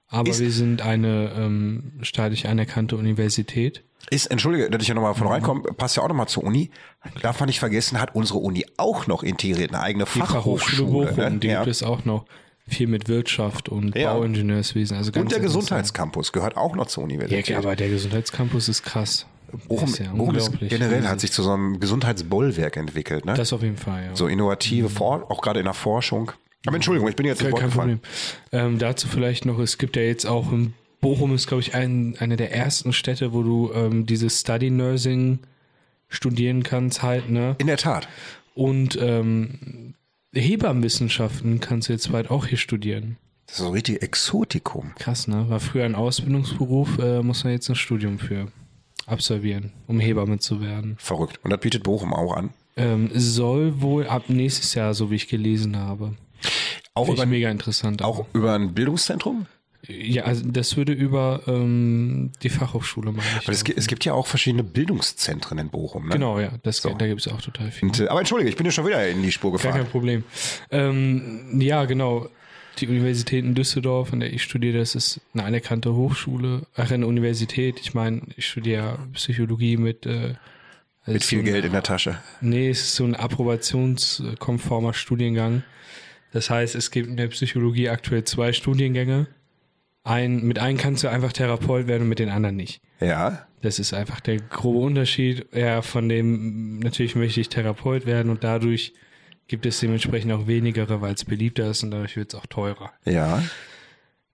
[0.09, 3.83] Aber Ist- wir sind eine ähm, staatlich anerkannte Universität.
[4.09, 6.71] Ist, entschuldige, dass ich ja nochmal von reinkomme, passt ja auch nochmal zur Uni.
[7.21, 11.07] Darf man nicht vergessen, hat unsere Uni auch noch integriert, eine eigene Die Fachhochschule Fachhochschule.
[11.07, 11.39] Bochum, ne?
[11.39, 11.59] die ja.
[11.59, 12.25] gibt es auch noch.
[12.67, 14.13] Viel mit Wirtschaft und Ja.
[14.13, 14.95] Bauingenieurswesen.
[14.97, 15.39] Also ganz Und der.
[15.39, 17.49] Gesundheitscampus gehört auch noch zur Universität.
[17.49, 19.25] Ja, aber der Gesundheitscampus ist krass.
[19.67, 23.25] Bochum, ist ja Bochum ist generell hat sich zu so einem Gesundheitsbollwerk entwickelt.
[23.25, 23.33] Ne?
[23.33, 24.15] Das auf jeden Fall, ja.
[24.15, 26.31] so innovative, For auch gerade in der Forschung.
[26.65, 27.69] Aber Entschuldigung, ich bin jetzt Kein, kein.
[27.69, 27.99] Problem.
[28.51, 32.15] Ähm, dazu vielleicht noch, es gibt ja jetzt auch in Bochum ist, glaube ich, ein,
[32.19, 35.39] eine der ersten Städte, wo du ähm, dieses Study Nursing
[36.09, 37.55] studieren kannst halt, ne?
[37.59, 38.09] In der Tat.
[38.53, 39.93] Und ähm,
[40.33, 43.17] Hebammenwissenschaften kannst du jetzt bald auch hier studieren.
[43.47, 44.91] Das ist so richtig Exotikum.
[44.95, 45.49] Krass, ne?
[45.49, 48.51] War früher ein Ausbildungsberuf, äh, muss man jetzt ein Studium für
[49.05, 50.95] absolvieren, um Hebamme zu werden.
[50.99, 51.39] Verrückt.
[51.43, 52.51] Und das bietet Bochum auch an.
[52.75, 56.15] Ähm, soll wohl ab nächstes Jahr, so wie ich gelesen habe.
[56.99, 58.03] Auch Finde über, mega interessant.
[58.03, 59.45] auch über ein Bildungszentrum?
[59.87, 63.47] Ja, also das würde über ähm, die Fachhochschule, ich.
[63.47, 66.03] Weil es, gibt, es gibt ja auch verschiedene Bildungszentren in Bochum.
[66.07, 66.11] Ne?
[66.13, 67.87] genau, ja, das, da gibt es auch total viel.
[67.87, 69.87] Und, äh, aber entschuldige, ich bin ja schon wieder in die Spur Gar kein gefahren.
[69.89, 70.23] Problem.
[70.69, 72.27] Ähm, ja, genau.
[72.79, 77.07] Die Universität in Düsseldorf, an der ich studiere, das ist eine anerkannte Hochschule, ach, eine
[77.07, 77.79] Universität.
[77.81, 80.35] Ich meine, ich studiere Psychologie mit, äh,
[81.03, 82.19] also Mit viel so ein- Geld in der Tasche.
[82.41, 85.63] Nee, es ist so ein approbationskonformer Studiengang.
[86.31, 89.27] Das heißt, es gibt in der Psychologie aktuell zwei Studiengänge.
[90.03, 92.81] Ein, mit einem kannst du einfach Therapeut werden und mit den anderen nicht.
[92.99, 93.45] Ja.
[93.61, 95.47] Das ist einfach der grobe Unterschied.
[95.53, 98.93] Ja, von dem, natürlich möchte ich Therapeut werden und dadurch
[99.47, 102.91] gibt es dementsprechend auch wenigere, weil es beliebter ist und dadurch wird es auch teurer.
[103.05, 103.43] Ja.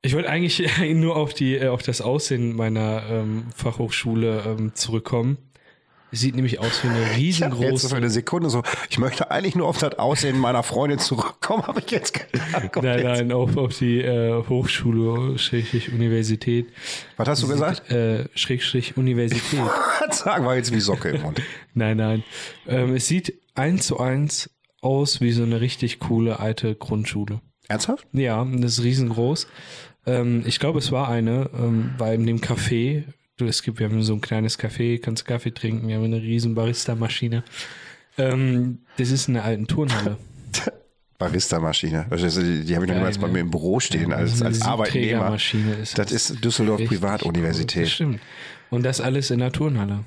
[0.02, 5.38] Ich wollte eigentlich nur auf die, äh, auf das Aussehen meiner ähm, Fachhochschule ähm, zurückkommen.
[6.12, 7.90] Es sieht nämlich aus wie eine Ich habe jetzt riesengroße.
[7.90, 11.80] für eine Sekunde so, ich möchte eigentlich nur auf das Aussehen meiner Freundin zurückkommen, habe
[11.80, 12.72] ich jetzt gedacht.
[12.72, 16.68] Kommt Nein, nein, auf, auf die äh, Hochschule, Schrägstrich Universität.
[17.18, 17.90] Was hast du gesagt?
[17.92, 19.60] Äh, Schrägstrich Universität.
[20.08, 21.42] Was sagen wir jetzt wie Socke im Mund?
[21.74, 22.24] nein, nein.
[22.68, 24.50] Ähm, es sieht eins zu eins
[24.82, 27.42] aus wie so eine richtig coole alte Grundschule.
[27.68, 28.08] Ernsthaft?
[28.14, 29.48] Ja, das ist riesengroß.
[30.06, 33.06] Ähm, ich glaube, es war eine, ähm, weil in dem Café,
[33.38, 36.22] du, es gibt, wir haben so ein kleines Café, kannst Kaffee trinken, wir haben eine
[36.22, 37.44] riesen Barista-Maschine.
[38.18, 40.18] Ähm, das ist eine alten Turnhalle.
[41.18, 42.08] Barista-Maschine.
[42.10, 43.34] Also Die, die habe ich noch niemals bei ne?
[43.34, 45.36] mir im Büro stehen Ja, als, als Arbeitnehmer.
[45.36, 47.84] Ist Das ist Düsseldorf cool, Privatuniversität.
[47.84, 48.20] das stimmt.
[48.70, 50.04] Und das alles in der Turnhalle.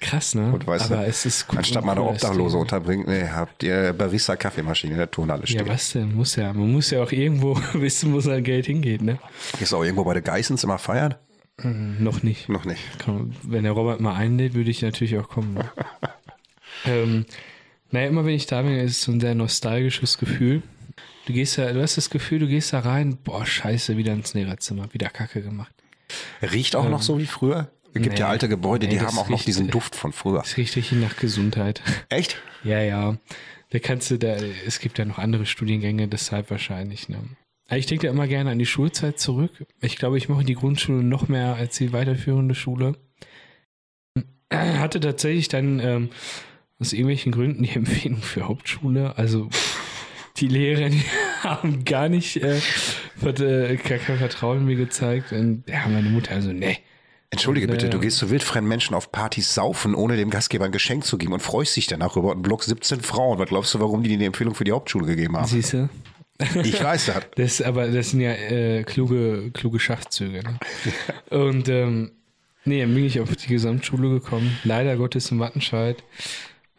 [0.00, 0.52] Krass, ne?
[0.52, 1.58] Und weißt Aber du, es ist cool.
[1.58, 2.60] Anstatt mal eine Obdachlose Stil.
[2.60, 5.66] unterbringt, nee, habt ihr Barista-Kaffeemaschine in der Turnhalle stehen.
[5.66, 6.14] Ja, was denn?
[6.14, 6.52] Muss ja.
[6.52, 9.18] Man muss ja auch irgendwo wissen, wo sein Geld hingeht, ne?
[9.60, 11.14] Ist auch irgendwo bei der Geissens immer feiern?
[11.62, 12.48] Noch nicht.
[12.48, 12.80] Noch nicht.
[13.42, 15.58] Wenn der Robert mal einlädt, würde ich natürlich auch kommen.
[16.84, 17.26] Ähm,
[17.90, 20.62] naja, immer wenn ich da bin, ist es so ein sehr nostalgisches Gefühl.
[21.26, 24.32] Du gehst da, du hast das Gefühl, du gehst da rein, boah, scheiße, wieder ins
[24.34, 25.72] Lehrerzimmer, wieder Kacke gemacht.
[26.40, 27.68] Riecht auch noch so wie früher?
[27.94, 28.30] Es gibt ja nee.
[28.32, 30.40] alte Gebäude, die Nee, das haben auch noch riecht- diesen Duft von früher.
[30.44, 31.82] Es riecht richtig nach Gesundheit.
[32.10, 32.36] Echt?
[32.62, 33.16] Ja, ja.
[33.70, 37.18] Da kannst du da, es gibt ja noch andere Studiengänge, deshalb wahrscheinlich, ne?
[37.70, 39.66] Ich denke da immer gerne an die Schulzeit zurück.
[39.80, 42.96] Ich glaube, ich mache die Grundschule noch mehr als die weiterführende Schule.
[44.50, 46.08] Hatte tatsächlich dann ähm,
[46.78, 49.18] aus irgendwelchen Gründen die Empfehlung für Hauptschule.
[49.18, 49.50] Also
[50.38, 51.02] die Lehrer die
[51.42, 52.58] haben gar nicht äh,
[53.22, 55.32] äh, kein Vertrauen in mir gezeigt.
[55.32, 56.78] Und ja, meine Mutter also, nee.
[57.30, 57.90] Entschuldige bitte, Ja.
[57.90, 61.34] du gehst zu wildfremden Menschen auf Partys saufen, ohne dem Gastgeber ein Geschenk zu geben
[61.34, 63.38] und freust dich danach über einen Block 17 Frauen.
[63.38, 65.46] Was glaubst du, warum die dir die Empfehlung für die Hauptschule gegeben haben?
[65.46, 65.90] Siehst du?
[66.62, 67.24] Ich weiß das.
[67.36, 70.42] Das, aber das sind ja äh, kluge, kluge Schachzüge.
[70.42, 70.58] Ne?
[71.30, 72.12] Und ähm,
[72.64, 74.56] nee, dann bin ich auf die Gesamtschule gekommen.
[74.64, 76.02] Leider Gottes in Wattenscheid.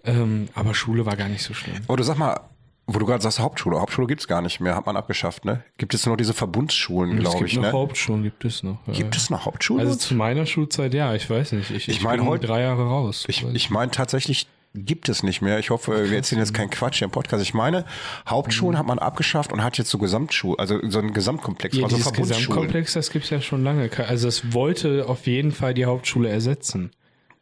[0.06, 1.76] Ähm, aber Schule war gar nicht so schlimm.
[1.88, 2.40] Aber du sag mal,
[2.88, 5.64] wo du gerade sagst Hauptschule, Hauptschule gibt's gar nicht mehr, hat man abgeschafft, ne?
[5.78, 7.72] Gibt es nur noch diese Verbundsschulen, es glaube gibt ich, noch ne?
[7.72, 8.80] Hauptschulen, gibt es noch.
[8.88, 8.94] ja.
[8.94, 9.86] Gibt es noch Hauptschulen?
[9.86, 11.70] Also zu meiner Schulzeit, ja, ich weiß nicht.
[11.70, 13.26] Ich, ich, mein, bin heute- drei Jahre raus.
[13.28, 14.48] ich ich meine tatsächlich
[14.86, 15.60] gibt es nicht mehr.
[15.60, 17.44] Ich hoffe, wir erzählen jetzt keinen Quatsch hier im Podcast.
[17.44, 17.86] Ich meine,
[18.28, 21.96] Hauptschulen hat man abgeschafft und hat jetzt so Gesamtschulen, also so einen Gesamtkomplex, ja, also
[21.96, 22.12] dieses.
[22.14, 23.90] Gesamtkomplex, das gibt's ja schon lange.
[24.08, 26.92] Also es wollte auf jeden Fall die Hauptschule ersetzen.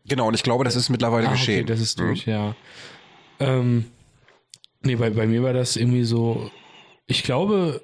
[0.06, 1.64] Genau, und ich glaube, das ist mittlerweile Ah, geschehen.
[1.64, 2.56] Okay, das ist durch, ja.
[3.40, 3.86] Ähm,
[4.82, 6.50] nee, bei, bei mir war das irgendwie so,
[7.08, 7.82] ich glaube,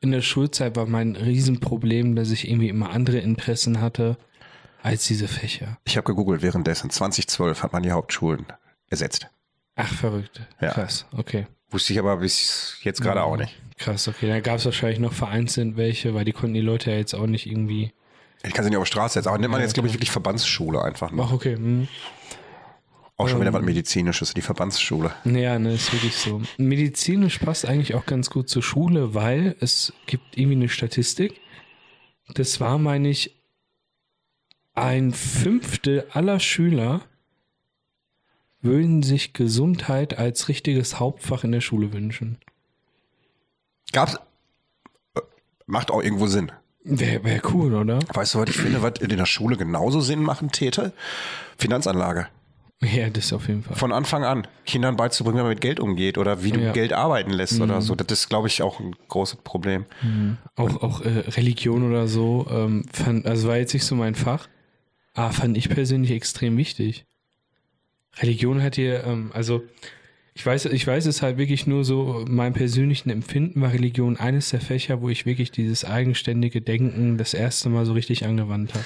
[0.00, 4.16] in der Schulzeit war mein Riesenproblem, dass ich irgendwie immer andere Interessen hatte
[4.82, 5.78] als diese Fächer.
[5.84, 6.90] Ich habe gegoogelt währenddessen.
[6.90, 8.46] 2012 hat man die Hauptschulen
[8.90, 9.28] ersetzt.
[9.74, 10.40] Ach, verrückt.
[10.60, 10.72] Ja.
[10.72, 11.46] Krass, okay.
[11.70, 13.54] Wusste ich aber bis jetzt gerade auch nicht.
[13.76, 14.28] Krass, okay.
[14.28, 17.26] Da gab es wahrscheinlich noch vereinzelt welche, weil die konnten die Leute ja jetzt auch
[17.26, 17.92] nicht irgendwie.
[18.42, 19.94] Ich kann sie nicht auf die Straße setzen, aber nennt man Ja, jetzt, glaube ich,
[19.94, 21.10] wirklich Verbandsschule einfach.
[21.10, 21.22] Ne?
[21.26, 21.56] Ach, okay.
[21.56, 21.88] Hm.
[23.18, 23.54] Auch schon wieder Ähm.
[23.54, 25.10] was Medizinisches, die Verbandsschule.
[25.24, 26.42] Ja, ne, ist wirklich so.
[26.58, 31.40] Medizinisch passt eigentlich auch ganz gut zur Schule, weil es gibt irgendwie eine Statistik.
[32.34, 33.34] Das war, meine ich,
[34.74, 37.02] ein Fünftel aller Schüler
[38.66, 42.38] würden sich Gesundheit als richtiges Hauptfach in der Schule wünschen.
[43.92, 44.16] Gab's,
[45.14, 45.20] äh,
[45.66, 46.52] macht auch irgendwo Sinn.
[46.84, 47.98] Wäre wär cool, oder?
[48.14, 50.92] Weißt du, was ich finde, was in der Schule genauso Sinn machen täte?
[51.56, 52.28] Finanzanlage.
[52.82, 53.74] Ja, das auf jeden Fall.
[53.74, 54.46] Von Anfang an.
[54.66, 56.72] Kindern beizubringen, wie man mit Geld umgeht oder wie du Ja.
[56.72, 57.94] Geld arbeiten lässt oder so.
[57.94, 59.86] Das ist, glaube ich, auch ein großes Problem.
[60.56, 64.46] Auch, auch äh, Religion oder so, ähm, fand, also war jetzt nicht so mein Fach,
[65.14, 67.06] aber fand ich persönlich extrem wichtig.
[68.18, 69.62] Religion hat hier, ähm, also
[70.34, 74.50] ich weiß, ich weiß es halt wirklich nur so, mein persönlichen Empfinden war Religion eines
[74.50, 78.84] der Fächer, wo ich wirklich dieses eigenständige Denken das erste Mal so richtig angewandt habe.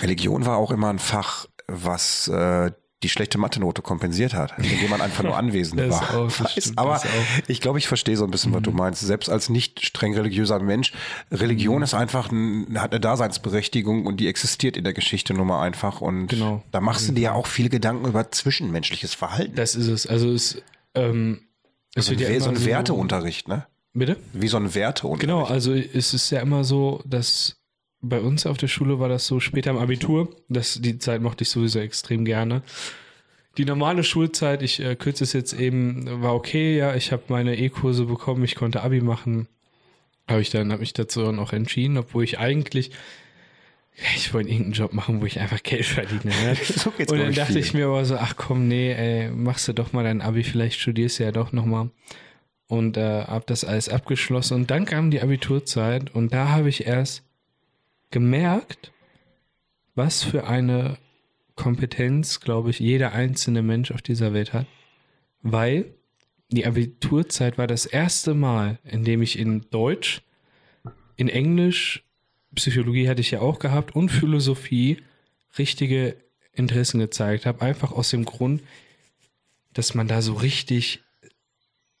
[0.00, 2.70] Religion war auch immer ein Fach, was äh,
[3.02, 6.14] die schlechte Mathe-Note kompensiert hat, indem man einfach nur anwesend war.
[6.14, 6.96] auch, Weiß, aber.
[6.96, 7.42] Mhm.
[7.48, 9.00] ich glaube, ich verstehe so ein bisschen, was du meinst.
[9.02, 10.92] Selbst als nicht streng religiöser Mensch,
[11.30, 11.82] Religion Mhm.
[11.82, 16.00] ist einfach ein, hat eine Daseinsberechtigung und die existiert in der Geschichte nun mal einfach.
[16.00, 16.62] Und Genau.
[16.70, 19.54] da machst du dir ja auch viele Gedanken über zwischenmenschliches Verhalten.
[19.54, 20.06] Das ist es.
[20.06, 20.62] Also es,
[20.94, 21.42] ähm,
[21.94, 23.66] es so, wird ja ein, so ein Werteunterricht, ne?
[23.94, 24.16] Bitte?
[24.32, 25.20] Wie so ein Werteunterricht.
[25.20, 27.56] Genau, also es ist ja immer so, dass
[28.02, 31.42] bei uns auf der Schule war das so später im Abitur, das, die Zeit mochte
[31.42, 32.62] ich sowieso extrem gerne.
[33.56, 37.56] Die normale Schulzeit, ich äh, kürze es jetzt eben, war okay, ja, ich habe meine
[37.56, 39.46] E-Kurse bekommen, ich konnte Abi machen.
[40.26, 42.90] Habe ich dann, habe mich dazu noch entschieden, obwohl ich eigentlich,
[44.16, 46.22] ich wollte irgendeinen Job machen, wo ich einfach Geld verdiene.
[46.24, 46.56] Ne?
[46.64, 47.64] So Und dann dachte vielen.
[47.64, 50.80] ich mir aber so, ach komm, nee, ey, machst du doch mal dein Abi, vielleicht
[50.80, 51.90] studierst du ja doch nochmal.
[52.66, 54.54] Und äh, hab das alles abgeschlossen.
[54.54, 57.22] Und dann kam die Abiturzeit und da habe ich erst
[58.12, 58.92] gemerkt,
[59.94, 60.98] was für eine
[61.56, 64.66] Kompetenz, glaube ich, jeder einzelne Mensch auf dieser Welt hat.
[65.42, 65.92] Weil
[66.50, 70.22] die Abiturzeit war das erste Mal, in dem ich in Deutsch,
[71.16, 72.04] in Englisch,
[72.54, 75.02] Psychologie hatte ich ja auch gehabt und Philosophie
[75.58, 76.16] richtige
[76.52, 77.62] Interessen gezeigt habe.
[77.62, 78.62] Einfach aus dem Grund,
[79.72, 81.02] dass man da so richtig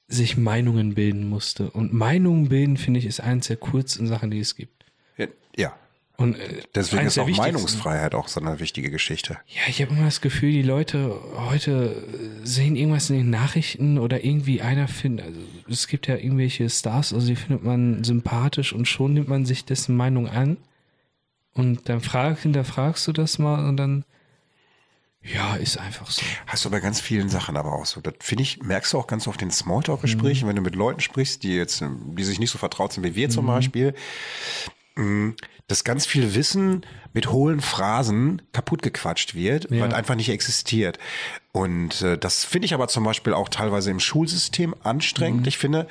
[0.08, 1.70] sich Meinungen bilden musste.
[1.70, 4.84] Und Meinungen bilden, finde ich, ist eins der coolsten Sachen, die es gibt.
[5.56, 5.74] Ja.
[6.16, 7.28] Und äh, Deswegen ist auch.
[7.28, 9.38] Meinungsfreiheit auch so eine wichtige Geschichte.
[9.48, 12.04] Ja, ich habe immer das Gefühl, die Leute heute
[12.44, 17.12] sehen irgendwas in den Nachrichten oder irgendwie einer findet, also es gibt ja irgendwelche Stars,
[17.12, 20.58] also die findet man sympathisch und schon nimmt man sich dessen Meinung an
[21.54, 24.04] und dann frag, hinterfragst du das mal und dann,
[25.22, 26.22] ja, ist einfach so.
[26.46, 28.00] Hast du bei ganz vielen Sachen aber auch so.
[28.00, 31.42] Das finde ich, merkst du auch ganz oft in Smalltalk-Gesprächen, wenn du mit Leuten sprichst,
[31.42, 33.94] die jetzt, die sich nicht so vertraut sind wie wir zum Beispiel,
[34.96, 35.34] mh,
[35.68, 39.80] dass ganz viel Wissen mit hohlen Phrasen kaputt gequatscht wird, Ja.
[39.82, 40.98] weil einfach nicht existiert.
[41.52, 45.46] Und äh, das finde ich aber zum Beispiel auch teilweise im Schulsystem anstrengend.
[45.46, 45.86] Ich finde,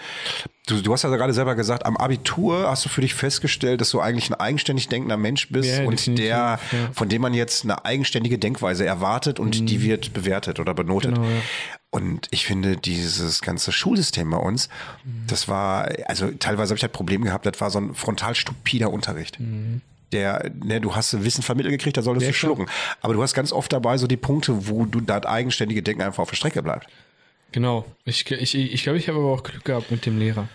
[0.65, 3.91] du, du hast ja gerade selber gesagt, am Abitur hast du für dich festgestellt, dass
[3.91, 6.59] du eigentlich ein eigenständig denkender Mensch bist Ja, und der, ja.
[6.93, 11.13] von dem man jetzt eine eigenständige Denkweise erwartet und die wird bewertet oder benotet.
[11.15, 11.27] Genau.
[11.91, 14.69] Und ich finde, dieses ganze Schulsystem bei uns,
[15.03, 15.27] Mhm.
[15.27, 18.89] das war, also teilweise habe ich halt Problem gehabt, das war so ein frontal stupider
[18.89, 19.37] Unterricht.
[20.11, 22.27] Der, ne, du hast Wissen vermittelt gekriegt, da solltest Mhm.
[22.27, 22.49] Ja, du klar.
[22.49, 22.65] schlucken.
[23.01, 26.23] Aber du hast ganz oft dabei so die Punkte, wo du das eigenständige Denken einfach
[26.23, 26.87] auf der Strecke bleibt.
[27.53, 27.85] Genau.
[28.05, 30.47] Ich glaube, ich, ich, glaub, ich habe aber auch Glück gehabt mit dem Lehrer.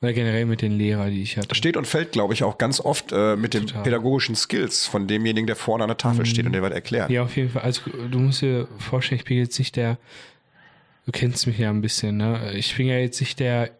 [0.00, 1.46] Oder generell mit den Lehrern, die ich hatte.
[1.48, 5.06] Das steht und fällt, glaube ich, auch ganz oft äh, mit den pädagogischen Skills von
[5.06, 7.08] demjenigen, der vorne an der Tafel steht und der was erklärt.
[7.10, 7.62] Ja, auf jeden Fall.
[7.62, 9.98] Also du musst dir vorstellen, ich bin jetzt nicht der,
[11.06, 12.52] du kennst mich ja ein bisschen, ne?
[12.54, 13.70] Ich bin ja jetzt nicht der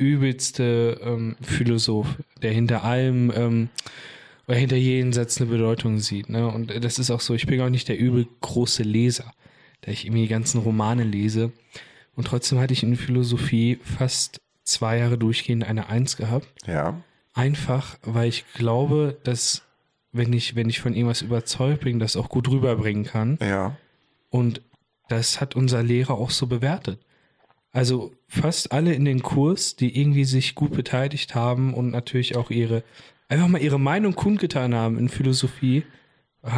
[0.00, 3.68] übelste ähm, Philosoph, der hinter allem ähm,
[4.48, 6.48] oder hinter jedem Satz eine Bedeutung sieht, ne?
[6.48, 9.32] Und das ist auch so, ich bin auch nicht der übel große Leser,
[9.84, 11.52] der ich irgendwie die ganzen Romane lese.
[12.16, 16.48] Und trotzdem hatte ich in Philosophie fast zwei Jahre durchgehend eine Eins gehabt.
[16.66, 17.00] Ja.
[17.34, 19.62] Einfach, weil ich glaube, dass
[20.12, 23.38] wenn ich, wenn ich von irgendwas überzeugt bin, das auch gut rüberbringen kann.
[23.40, 23.76] Ja.
[24.30, 24.62] Und
[25.08, 26.98] das hat unser Lehrer auch so bewertet.
[27.72, 32.50] Also fast alle in den Kurs, die irgendwie sich gut beteiligt haben und natürlich auch
[32.50, 32.82] ihre,
[33.28, 35.84] einfach mal ihre Meinung kundgetan haben in Philosophie,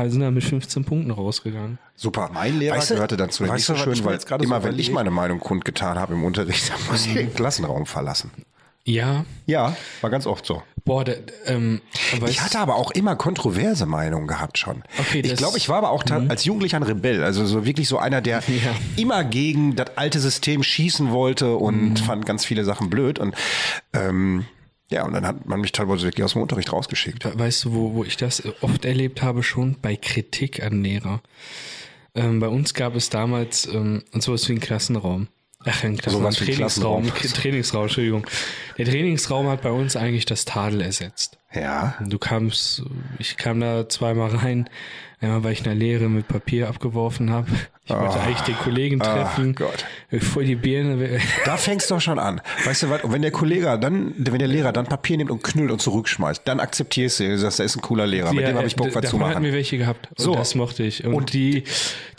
[0.06, 1.78] sind dann mit 15 Punkten rausgegangen.
[1.96, 2.30] Super.
[2.32, 4.26] Mein Lehrer weißt du, gehörte dann zu den weißt du, nicht so schön, weil jetzt
[4.26, 7.34] gerade immer, so wenn ich meine Meinung kundgetan habe im Unterricht, dann muss ich den
[7.34, 8.30] Klassenraum verlassen.
[8.84, 10.62] Ja, Ja, war ganz oft so.
[10.84, 11.12] Boah, da,
[11.46, 11.80] ähm,
[12.26, 14.82] Ich hatte aber auch immer kontroverse Meinungen gehabt schon.
[14.98, 17.88] Okay, ich glaube, ich war aber auch ta- als Jugendlicher ein Rebell, also so wirklich
[17.88, 18.74] so einer, der Ja.
[18.96, 21.96] immer gegen das alte System schießen wollte und Mhm.
[21.96, 23.34] fand ganz viele Sachen blöd und
[23.92, 24.44] ähm,
[24.90, 27.24] ja, und dann hat man mich teilweise wirklich aus dem Unterricht rausgeschickt.
[27.24, 29.76] We- Weißt du, wo, wo ich das oft erlebt habe schon?
[29.80, 31.22] Bei Kritik an Lehrer.
[32.14, 35.28] Ähm, bei uns gab es damals ähm, sowas wie einen Klassenraum.
[35.64, 37.12] Ach, ein wie ein Trainingsraum, Klassenraum.
[37.34, 38.26] Trainingsraum, Entschuldigung.
[38.78, 41.38] Der Trainingsraum hat bei uns eigentlich das Tadel ersetzt.
[41.54, 41.94] Ja.
[42.00, 42.82] Du kamst,
[43.18, 44.68] ich kam da zweimal rein,
[45.22, 47.46] einmal weil ich eine Lehre mit Papier abgeworfen habe.
[47.84, 49.54] Ich wollte eigentlich den Kollegen treffen.
[49.56, 49.84] Gott.
[50.20, 51.18] Voll die Birne.
[51.44, 52.40] Da fängst du doch schon an.
[52.64, 53.02] Weißt du was?
[53.02, 56.42] Und wenn der Kollege dann, wenn der Lehrer dann Papier nimmt und knüllt und zurückschmeißt,
[56.44, 58.32] dann akzeptierst du, sagst, der ist ein cooler Lehrer.
[58.32, 59.52] Mit dem habe ich Bock, was zu davon hatten wir machen.
[59.52, 60.08] welche gehabt.
[60.10, 60.34] Und So.
[60.34, 61.04] das mochte ich.
[61.04, 61.64] Und, Und- die,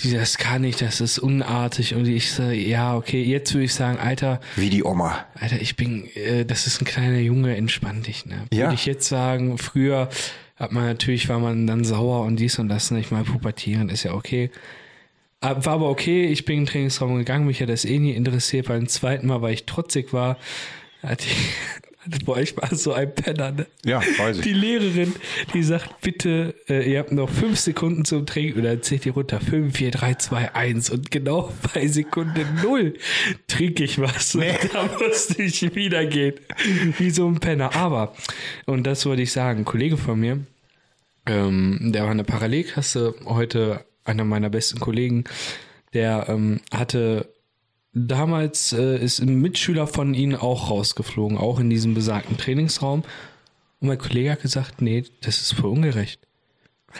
[0.01, 1.95] die, das kann ich, das ist unartig.
[1.95, 5.25] Und ich so, ja, okay, jetzt würde ich sagen, Alter, Wie die Oma.
[5.39, 8.43] Alter, ich bin, äh, das ist ein kleiner Junge, entspann dich, ne?
[8.51, 8.65] Ja.
[8.65, 10.09] Würde ich jetzt sagen, früher
[10.55, 12.99] hat man natürlich, war man dann sauer und dies und das, ne?
[12.99, 14.51] Ich meine, pubertieren ist ja okay.
[15.41, 18.67] War aber okay, ich bin in den Trainingsraum gegangen, mich hat das eh nie interessiert.
[18.67, 20.37] Beim zweiten Mal, weil ich trotzig war,
[21.01, 21.35] hatte ich,
[22.25, 23.67] boah, ich war so ein Penner, ne?
[23.85, 24.43] Ja, weiß ich.
[24.43, 25.13] Die Lehrerin,
[25.53, 29.13] die sagt, bitte, äh, ihr habt noch fünf Sekunden zum Trinken und dann zählt ihr
[29.13, 29.39] runter.
[29.39, 32.93] Fünf, vier, drei, zwei, eins und genau bei Sekunde null
[33.47, 34.35] trinke ich was.
[34.35, 36.35] Und da musste ich wieder gehen.
[36.97, 37.75] Wie so ein Penner.
[37.75, 38.13] Aber,
[38.65, 40.39] und das wollte ich sagen, ein Kollege von mir,
[41.25, 45.23] ähm, der war in der Parallelklasse, heute einer meiner besten Kollegen,
[45.93, 47.33] der ähm, hatte
[47.93, 53.03] damals äh, ist ein Mitschüler von ihnen auch rausgeflogen, auch in diesem besagten Trainingsraum.
[53.79, 56.19] Und mein Kollege hat gesagt, nee, das ist voll ungerecht.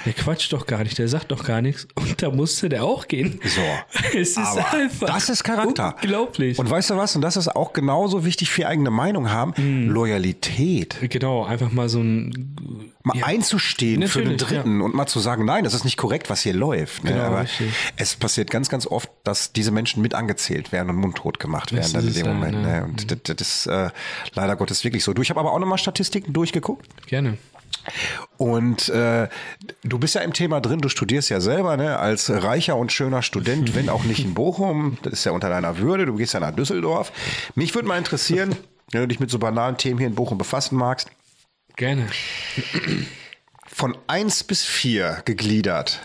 [0.06, 1.88] Der quatscht doch gar nicht, der sagt doch gar nichts.
[1.96, 3.40] Und da musste der auch gehen.
[3.44, 3.62] So.
[4.18, 5.96] Es ist Aber einfach das ist Charakter.
[6.02, 6.60] unglaublich.
[6.60, 7.16] Und weißt du was?
[7.16, 9.54] Und das ist auch genauso wichtig für eigene Meinung haben.
[9.58, 9.90] Mhm.
[9.90, 10.98] Loyalität.
[11.10, 13.26] genau, einfach mal so ein Mal Ja.
[13.26, 16.42] einzustehen für den Natürlich, Dritten und mal zu sagen, nein, das ist nicht korrekt, was
[16.42, 17.04] hier läuft.
[17.04, 17.12] Ne?
[17.12, 17.68] Genau, Aber richtig.
[17.98, 21.92] es passiert ganz, ganz oft, dass diese Menschen mit angezählt werden und mundtot gemacht werden
[21.92, 22.56] dann in dem Moment.
[22.56, 22.72] dann, Ne?
[22.78, 22.84] ja.
[22.86, 23.90] Und das, das ist äh,
[24.36, 25.14] leider Gottes wirklich so.
[25.14, 26.88] Du, ich habe aber auch nochmal Statistiken durchgeguckt.
[27.08, 27.38] gerne.
[28.44, 29.30] Und äh,
[29.84, 33.22] du bist ja im Thema drin, du studierst ja selber ne, als reicher und schöner
[33.22, 36.42] Student, wenn auch nicht in Bochum, das ist ja unter deiner Würde, du gehst ja
[36.42, 37.14] nach Düsseldorf.
[37.56, 38.54] Mich würde mal interessieren,
[38.92, 41.10] wenn du dich mit so banalen Themen hier in Bochum befassen magst,
[41.78, 42.10] Gerne.
[43.66, 46.02] von 1 bis 4 gegliedert.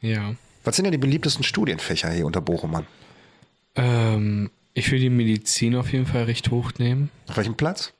[0.00, 0.36] Ja.
[0.62, 2.86] Was sind denn die beliebtesten Studienfächer hier unter Bochumern?
[3.74, 7.10] Ähm, ich will die Medizin auf jeden Fall recht hoch nehmen.
[7.26, 7.92] Auf welchem Platz?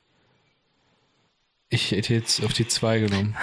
[1.68, 3.34] Ich hätte jetzt auf die zwei genommen.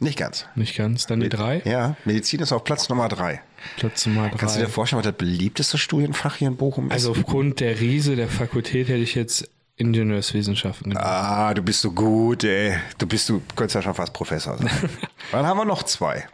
[0.00, 0.46] Nicht ganz.
[0.54, 1.06] Nicht ganz.
[1.06, 1.62] Dann die drei.
[1.64, 3.40] Ja, Medizin ist auf Platz Nummer 3.
[3.76, 4.38] Platz Nummer drei.
[4.38, 6.92] Kannst du dir vorstellen, was das beliebteste Studienfach hier in Bochum ist?
[6.92, 10.96] also aufgrund der Riese der Fakultät hätte ich jetzt Ingenieurswissenschaften.
[10.96, 12.76] Ah, du bist so gut, ey.
[12.98, 14.70] Du bist, du könntest ja schon fast Professor sein.
[15.32, 16.26] Dann haben wir noch zwei.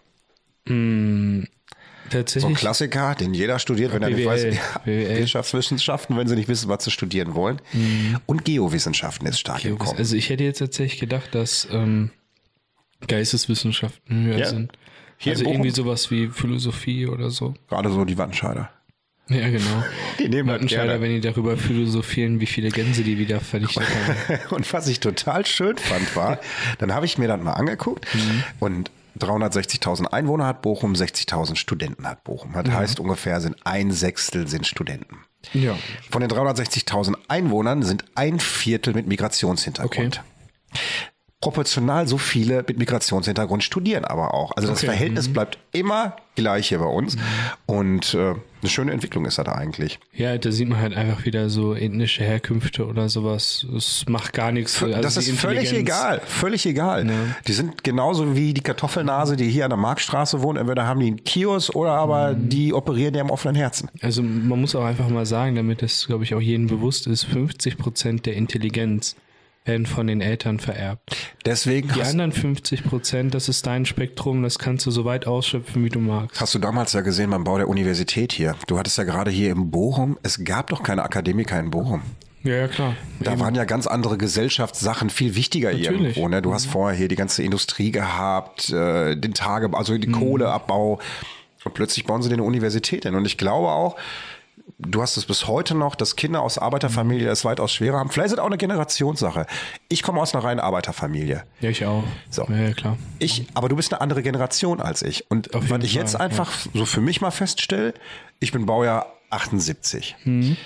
[0.67, 1.49] So ein
[2.11, 2.59] Tatsächlich.
[2.59, 4.83] Klassiker, den jeder studiert, wenn er nicht BWL, weiß.
[4.85, 5.19] BWL.
[5.19, 7.61] Wirtschaftswissenschaften, wenn sie nicht wissen, was sie studieren wollen.
[8.27, 9.99] Und Geowissenschaften ist stark im Kommen.
[9.99, 12.11] Also ich hätte jetzt tatsächlich gedacht, dass ähm,
[13.07, 14.47] Geisteswissenschaften höher Ja.
[14.47, 14.73] sind.
[15.19, 17.55] Hier also irgendwie sowas wie Philosophie oder so.
[17.69, 18.71] Gerade so die Wattenscheider.
[19.29, 19.83] Ja, genau.
[20.21, 21.01] Die nehmen Wattenscheider, gerne.
[21.01, 24.39] wenn die darüber philosophieren, wie viele Gänse die wieder vernichtet haben.
[24.55, 26.39] Und was ich total schön fand, war,
[26.79, 28.07] dann habe ich mir das mal angeguckt
[28.61, 32.53] und 360.000 Einwohner hat Bochum, 60.000 Studenten hat Bochum.
[32.53, 35.17] Das heißt ungefähr sind ein Sechstel sind Studenten.
[35.55, 35.77] Ja.
[36.11, 40.23] Von den 360.000 Einwohnern sind ein Viertel mit Migrationshintergrund.
[41.41, 44.53] Proportional so viele mit Migrationshintergrund studieren aber auch.
[44.57, 47.17] Also das Okay, Verhältnis bleibt immer gleich hier bei uns.
[47.67, 49.99] Und äh, eine schöne Entwicklung ist das eigentlich.
[50.15, 53.67] Ja, da sieht man halt einfach wieder so ethnische Herkünfte oder sowas.
[53.77, 54.83] Es macht gar nichts.
[54.83, 57.07] Also das ist völlig egal, völlig egal.
[57.47, 60.59] Die sind genauso wie die Kartoffelnase, die hier an der Marktstraße wohnt.
[60.59, 62.49] Entweder haben die einen Kiosk oder aber Mhm.
[62.49, 63.91] die operieren ja im offenen Herzen.
[64.01, 67.25] Also man muss auch einfach mal sagen, damit das, glaube ich, auch jedem bewusst ist,
[67.25, 69.17] 50 Prozent der Intelligenz
[69.67, 71.17] werden von den Eltern vererbt.
[71.45, 75.85] Deswegen Die anderen 50 Prozent, das ist dein Spektrum, das kannst du so weit ausschöpfen,
[75.85, 76.41] wie du magst.
[76.41, 78.55] hast du damals ja gesehen beim Bau der Universität hier.
[78.67, 82.03] Du hattest ja gerade hier in Bochum, es gab doch keine Akademiker in Bochum.
[82.45, 82.95] Ja, ja, klar.
[83.19, 86.17] Da waren ja ganz andere Gesellschaftssachen viel wichtiger Natürlich.
[86.17, 86.29] irgendwo.
[86.29, 86.43] Ne?
[86.43, 90.01] Du hast vorher hier die ganze Industrie gehabt, äh, den Tagebau, also Mhm.
[90.03, 91.01] den Kohleabbau.
[91.65, 93.17] Und plötzlich bauen sie eine Universität hin.
[93.17, 93.97] Und ich glaube auch,
[94.79, 98.11] du hast es bis heute noch, dass Kinder aus Arbeiterfamilie es weitaus schwerer haben.
[98.11, 99.47] Vielleicht ist es auch eine Generationssache.
[99.89, 101.45] Ich komme aus einer reinen Arbeiterfamilie.
[101.61, 102.05] Ja, ich auch.
[102.31, 102.47] So.
[102.49, 102.97] Ja, ja, klar.
[103.19, 105.31] Ich, aber du bist eine andere Generation als ich.
[105.31, 107.95] Und was ich jetzt einfach so für mich mal feststelle,
[108.41, 110.17] ich bin Baujahr 78.
[110.25, 110.57] Mhm.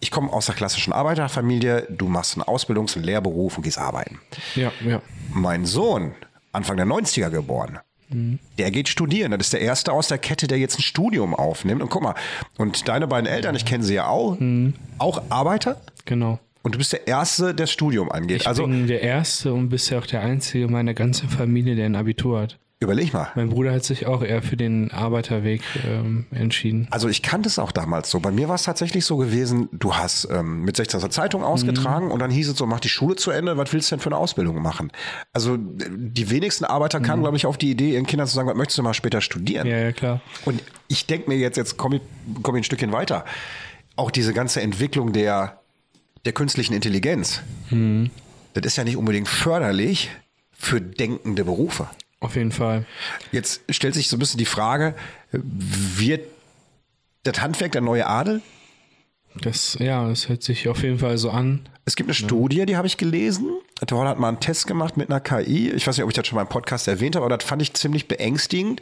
[0.00, 4.20] Ich komme aus der klassischen Arbeiterfamilie, du machst einen Ausbildungs- und Lehrberuf und gehst arbeiten.
[4.54, 5.02] Ja, ja.
[5.32, 6.14] Mein Sohn,
[6.52, 9.32] Anfang der 90er geboren, der geht studieren.
[9.32, 11.82] Das ist der erste aus der Kette, der jetzt ein Studium aufnimmt.
[11.82, 12.14] Und guck mal,
[12.56, 14.36] und deine beiden Eltern, ich kenne sie ja auch,
[14.98, 15.80] auch Arbeiter.
[16.04, 16.38] Genau.
[16.62, 18.42] Und du bist der Erste, der Studium angeht.
[18.42, 21.96] Ich also bin der Erste und bisher auch der Einzige meiner ganzen Familie, der ein
[21.96, 22.58] Abitur hat.
[22.80, 23.28] Überleg mal.
[23.34, 26.86] Mein Bruder hat sich auch eher für den Arbeiterweg ähm, entschieden.
[26.92, 28.20] Also ich kannte es auch damals so.
[28.20, 31.10] Bei mir war es tatsächlich so gewesen, du hast ähm, mit 16.
[31.10, 32.12] Zeitung ausgetragen Mhm.
[32.12, 34.10] und dann hieß es so, mach die Schule zu Ende, was willst du denn für
[34.10, 34.92] eine Ausbildung machen?
[35.32, 37.04] Also die wenigsten Arbeiter Mhm.
[37.04, 39.20] kamen, glaube ich, auf die Idee, ihren Kindern zu sagen, was möchtest du mal später
[39.22, 39.66] studieren?
[39.66, 40.20] Ja, ja, klar.
[40.44, 42.02] Und ich denke mir jetzt, jetzt komme ich,
[42.44, 43.24] komm ich ein Stückchen weiter.
[43.96, 45.58] Auch diese ganze Entwicklung der,
[46.24, 48.10] der künstlichen Intelligenz, Mhm.
[48.54, 50.10] das ist ja nicht unbedingt förderlich
[50.52, 51.88] für denkende Berufe.
[52.20, 52.84] Auf jeden Fall.
[53.30, 54.94] Jetzt stellt sich so ein bisschen die Frage,
[55.30, 56.26] wird
[57.22, 58.42] das Handwerk der neue Adel?
[59.40, 61.68] Das, ja, das hört sich auf jeden Fall so an.
[61.84, 63.46] Es gibt eine Studie, die habe ich gelesen.
[63.80, 65.70] Da hat mal einen Test gemacht mit einer KI.
[65.70, 67.62] Ich weiß nicht, ob ich das schon mal im Podcast erwähnt habe, aber das fand
[67.62, 68.80] ich ziemlich beängstigend.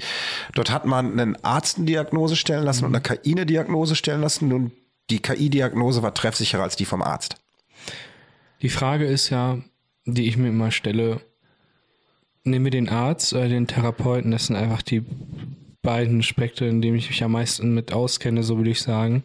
[0.55, 4.23] Dort hat man einen Arzt eine Diagnose stellen lassen und eine KI eine Diagnose stellen
[4.23, 4.73] lassen und
[5.11, 7.37] die KI-Diagnose war treffsicherer als die vom Arzt.
[8.63, 9.59] Die Frage ist ja,
[10.05, 11.21] die ich mir immer stelle,
[12.47, 15.05] nehmen wir den Arzt oder den Therapeuten, das sind einfach die
[15.83, 19.23] beiden Spektren, in denen ich mich am meisten mit auskenne, so würde ich sagen.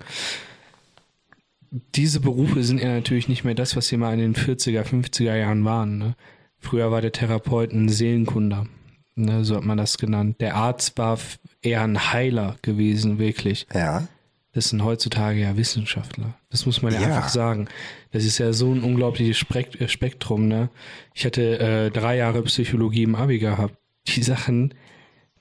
[1.96, 5.36] Diese Berufe sind ja natürlich nicht mehr das, was sie mal in den 40er, 50er
[5.36, 5.98] Jahren waren.
[5.98, 6.16] Ne?
[6.60, 8.68] Früher war der Therapeut ein Seelenkunder,
[9.16, 9.44] ne?
[9.44, 10.42] so hat man das genannt.
[10.42, 11.18] Der Arzt war
[11.62, 13.68] eher ein Heiler gewesen, wirklich.
[13.74, 14.08] Ja.
[14.54, 16.34] Das sind heutzutage ja Wissenschaftler.
[16.50, 17.08] Das muss man ja, Ja.
[17.08, 17.70] einfach sagen.
[18.12, 19.46] Das ist ja so ein unglaubliches
[19.80, 20.48] äh, Spektrum.
[20.48, 20.70] Ne?
[21.14, 23.76] Ich hatte äh, drei Jahre Psychologie im Abi gehabt.
[24.08, 24.74] Die Sachen,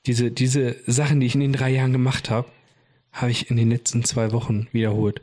[0.06, 2.46] diese, diese Sachen, die ich in den drei Jahren gemacht habe,
[3.12, 5.22] habe ich in den letzten zwei Wochen wiederholt.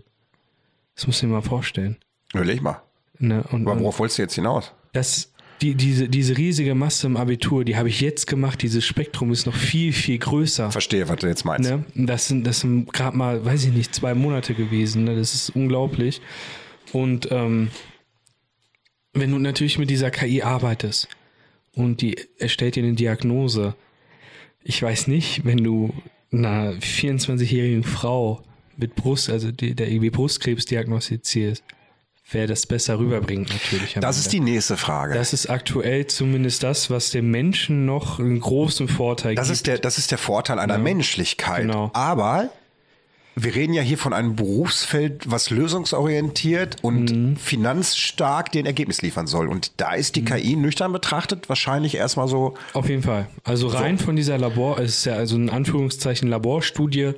[0.95, 1.95] Das muss ich mir mal vorstellen.
[2.33, 2.81] Überleg mal.
[3.19, 3.43] Ne?
[3.51, 4.73] Und, Aber worauf wolltest du jetzt hinaus?
[4.91, 8.61] das, die, diese, diese riesige Masse im Abitur, die habe ich jetzt gemacht.
[8.61, 10.71] Dieses Spektrum ist noch viel, viel größer.
[10.71, 11.69] Verstehe, was du jetzt meinst.
[11.69, 11.83] Ne?
[11.95, 15.05] Das sind, das sind gerade mal, weiß ich nicht, zwei Monate gewesen.
[15.05, 15.15] Ne?
[15.15, 16.21] Das ist unglaublich.
[16.93, 17.69] Und ähm,
[19.13, 21.07] wenn du natürlich mit dieser KI arbeitest
[21.73, 23.75] und die erstellt dir eine Diagnose,
[24.63, 25.93] ich weiß nicht, wenn du
[26.31, 28.43] einer 24-jährigen Frau
[28.75, 31.63] mit Brust, also die, der irgendwie Brustkrebs diagnostizierst,
[32.31, 33.95] wer das besser rüberbringt natürlich.
[33.95, 34.25] am Das Ende.
[34.25, 35.13] ist die nächste Frage.
[35.13, 39.55] Das ist aktuell zumindest das, was dem Menschen noch einen großen Vorteil Das gibt.
[39.55, 41.61] ist der, das ist der Vorteil einer Menschlichkeit.
[41.61, 41.89] Genau.
[41.93, 42.49] Aber
[43.39, 47.37] wir reden ja hier von einem Berufsfeld, was lösungsorientiert und Mhm.
[47.37, 49.47] finanzstark den Ergebnis liefern soll.
[49.47, 53.27] Und da ist die KI nüchtern betrachtet wahrscheinlich erstmal so, Auf jeden Fall.
[53.43, 57.11] Also rein von dieser Labor, es ist ja also in Anführungszeichen Laborstudie,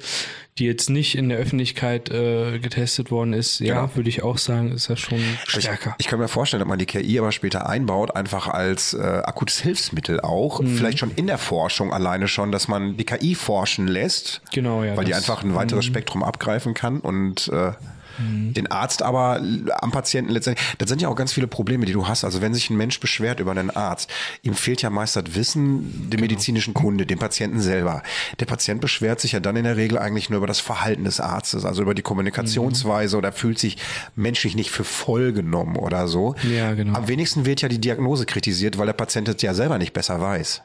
[0.60, 3.60] die jetzt nicht in der Öffentlichkeit äh, getestet worden ist.
[3.60, 3.96] Ja, Genau.
[3.96, 5.96] würde ich auch sagen, ist das schon stärker.
[5.98, 8.98] Ich, ich kann mir vorstellen, dass man die KI aber später einbaut, einfach als äh,
[9.00, 10.60] akutes Hilfsmittel auch.
[10.62, 10.76] Mhm.
[10.76, 14.42] Vielleicht schon in der Forschung alleine schon, dass man die KI forschen lässt.
[14.54, 17.72] Genau, ja, Weil die einfach ein weiteres Spektrum abgreifen kann und äh,
[18.18, 20.66] den Arzt aber l- am Patienten letztendlich.
[20.78, 22.24] Das sind ja auch ganz viele Probleme, die du hast.
[22.24, 24.10] Also wenn sich ein Mensch beschwert über einen Arzt,
[24.42, 28.04] ihm fehlt ja meist das Wissen, der medizinischen Kunde, dem Patienten selber.
[28.40, 31.20] Der Patient beschwert sich ja dann in der Regel eigentlich nur über das Verhalten des
[31.20, 33.78] Arztes, also über die Kommunikationsweise oder fühlt sich
[34.16, 36.36] menschlich nicht für voll genommen oder so.
[36.44, 36.98] Ja, genau.
[36.98, 40.20] Am wenigsten wird ja die Diagnose kritisiert, weil der Patient es ja selber nicht besser
[40.20, 40.62] weiß.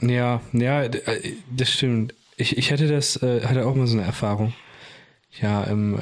[0.00, 2.14] Ja, ja, äh, das stimmt.
[2.36, 4.52] Ich, ich hatte das, äh, hatte auch mal so eine Erfahrung.
[5.40, 6.00] Ja, im, äh,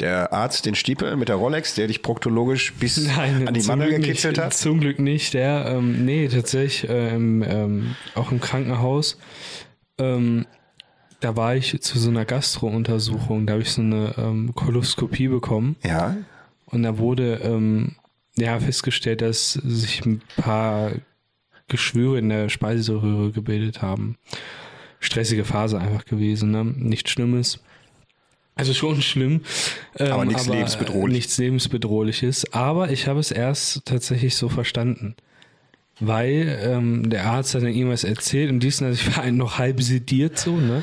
[0.00, 3.90] Der Arzt, den Stiepel mit der Rolex, der dich proktologisch bis Nein, an die Mandel
[3.90, 4.54] gekitzelt nicht, hat.
[4.54, 5.34] Zum Glück nicht.
[5.34, 9.18] Der, ähm, nee, tatsächlich, äh, im, ähm, auch im Krankenhaus.
[9.98, 10.46] Ähm,
[11.20, 13.46] da war ich zu so einer Gastro-Untersuchung.
[13.46, 15.76] Da habe ich so eine ähm, Koloskopie bekommen.
[15.82, 16.16] Ja,
[16.66, 17.96] Und da wurde ähm,
[18.36, 20.92] ja festgestellt, dass sich ein paar
[21.68, 24.16] Geschwüre in der Speiseröhre gebildet haben.
[25.00, 26.64] Stressige Phase einfach gewesen, ne?
[26.64, 27.60] Nichts Schlimmes.
[28.56, 29.42] Also schon schlimm.
[29.98, 31.14] Ähm, Aber nichts lebensbedrohlich.
[31.14, 32.52] Nichts lebensbedrohliches.
[32.54, 35.14] Aber ich habe es erst tatsächlich so verstanden.
[36.00, 39.82] Weil ähm, der Arzt hat dann irgendwas erzählt und dies, also ich war noch halb
[39.82, 40.82] sediert so, ne?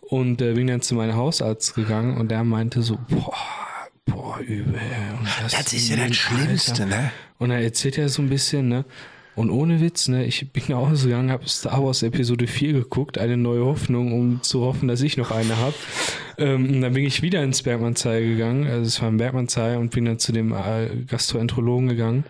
[0.00, 3.34] Und äh, bin dann zu meinem Hausarzt gegangen und der meinte so, boah,
[4.04, 4.80] boah, übel.
[5.18, 6.14] Und Das ist ja das Alter.
[6.14, 7.10] Schlimmste, ne?
[7.38, 8.84] Und er erzählt ja so ein bisschen, ne?
[9.36, 13.18] Und ohne Witz, ne, ich bin nach Hause gegangen, habe Star Wars Episode 4 geguckt,
[13.18, 15.74] eine neue Hoffnung, um zu hoffen, dass ich noch eine habe.
[16.38, 20.06] Ähm, dann bin ich wieder ins Bergmannsheil gegangen, also es war im Bergmannsheil und bin
[20.06, 22.24] dann zu dem äh, Gastroenterologen gegangen.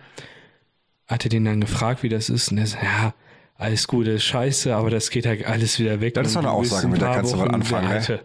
[1.07, 2.51] Hatte den dann gefragt, wie das ist.
[2.51, 3.13] Und er sagt, ja,
[3.57, 6.13] alles gut, das ist scheiße, aber das geht halt alles wieder weg.
[6.13, 7.87] Das ist doch eine Aussage, mit der kannst du mal anfangen.
[7.87, 8.19] Ne?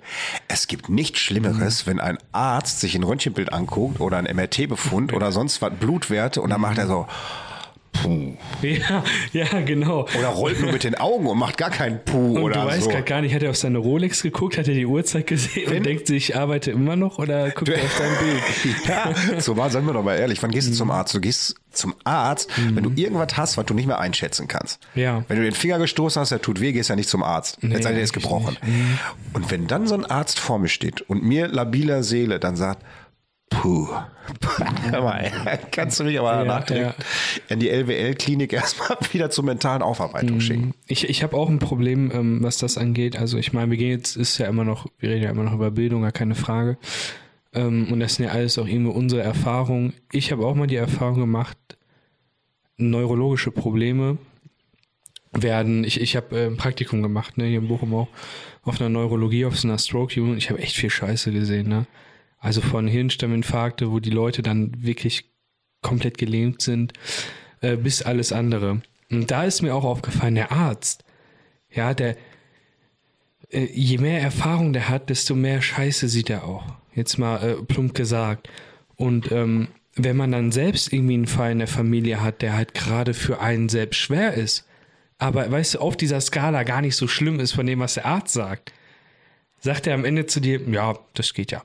[0.48, 5.32] Es gibt nichts Schlimmeres, wenn ein Arzt sich ein Röntgenbild anguckt oder ein MRT-Befund oder
[5.32, 7.06] sonst was, Blutwerte und dann macht er so,
[7.92, 8.32] Puh.
[8.62, 10.02] Ja, ja, genau.
[10.16, 12.84] Oder rollt nur mit den Augen und macht gar keinen Puh Und oder du weißt
[12.84, 12.90] so.
[12.90, 15.78] grad gar nicht, hat er auf seine Rolex geguckt, hat er die Uhrzeit gesehen Wenn-
[15.78, 18.86] und denkt sich, ich arbeite immer noch oder guckt er auf sein Bild?
[18.88, 20.40] Ja, so war, seien wir doch mal ehrlich.
[20.42, 21.12] Wann gehst du zum Arzt?
[21.14, 24.78] Du gehst zum Arzt, wenn du irgendwas hast, was du nicht mehr einschätzen kannst.
[24.94, 25.24] Ja.
[25.26, 27.58] Wenn du den Finger gestoßen hast, der tut weh, gehst ja nicht zum Arzt.
[27.62, 28.56] Nee, Jetzt sei der ist gebrochen.
[29.32, 32.84] Und wenn dann so ein Arzt vor mir steht und mir labiler Seele dann sagt,
[33.52, 33.88] puh,
[34.90, 35.30] hör mal,
[35.70, 37.04] kannst du mich aber Ja, danach direkt
[37.48, 40.74] in die LWL-Klinik erstmal wieder zur mentalen Aufarbeitung schicken.
[40.86, 43.18] Ich, ich habe auch ein Problem, ähm, was das angeht.
[43.18, 45.54] Also ich meine, wir gehen jetzt, ist ja immer noch, wir reden ja immer noch
[45.54, 46.78] über Bildung, gar keine Frage.
[47.54, 49.92] Ähm, und das sind ja alles auch irgendwo unsere Erfahrungen.
[50.12, 51.58] Ich habe auch mal die Erfahrung gemacht,
[52.76, 54.18] neurologische Probleme
[55.32, 58.08] werden, ich, ich habe äh, ein Praktikum gemacht, ne, hier in Bochum auch,
[58.62, 60.38] auf einer Neurologie, auf so einer Stroke-Unit.
[60.38, 61.86] Ich habe echt viel Scheiße gesehen, ne.
[62.42, 65.30] Also von Hirnstamminfarkte, wo die Leute dann wirklich
[65.80, 66.92] komplett gelähmt sind,
[67.60, 68.82] äh, bis alles andere.
[69.10, 71.04] Und da ist mir auch aufgefallen, der Arzt,
[71.70, 72.16] ja, der,
[73.50, 76.64] äh, je mehr Erfahrung der hat, desto mehr Scheiße sieht er auch.
[76.96, 78.48] Jetzt mal äh, plump gesagt.
[78.96, 82.74] Und ähm, wenn man dann selbst irgendwie einen Fall in der Familie hat, der halt
[82.74, 84.66] gerade für einen selbst schwer ist,
[85.18, 88.06] aber weißt du, auf dieser Skala gar nicht so schlimm ist von dem, was der
[88.06, 88.72] Arzt sagt,
[89.60, 91.62] sagt er am Ende zu dir, ja, das geht ja.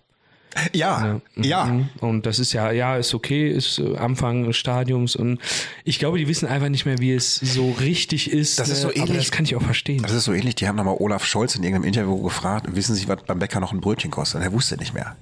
[0.73, 1.65] Ja, ja.
[1.65, 1.89] Mhm.
[1.99, 5.39] Und das ist ja, ja, ist okay, ist äh, Anfang des Stadiums und
[5.83, 8.57] ich glaube, die wissen einfach nicht mehr, wie es so richtig ist.
[8.57, 10.01] Das ist so äh, aber ähnlich- das kann ich auch verstehen.
[10.01, 13.07] Das ist so ähnlich, die haben nochmal Olaf Scholz in irgendeinem Interview gefragt, wissen Sie,
[13.07, 14.37] was beim Bäcker noch ein Brötchen kostet?
[14.39, 15.15] Und er wusste nicht mehr.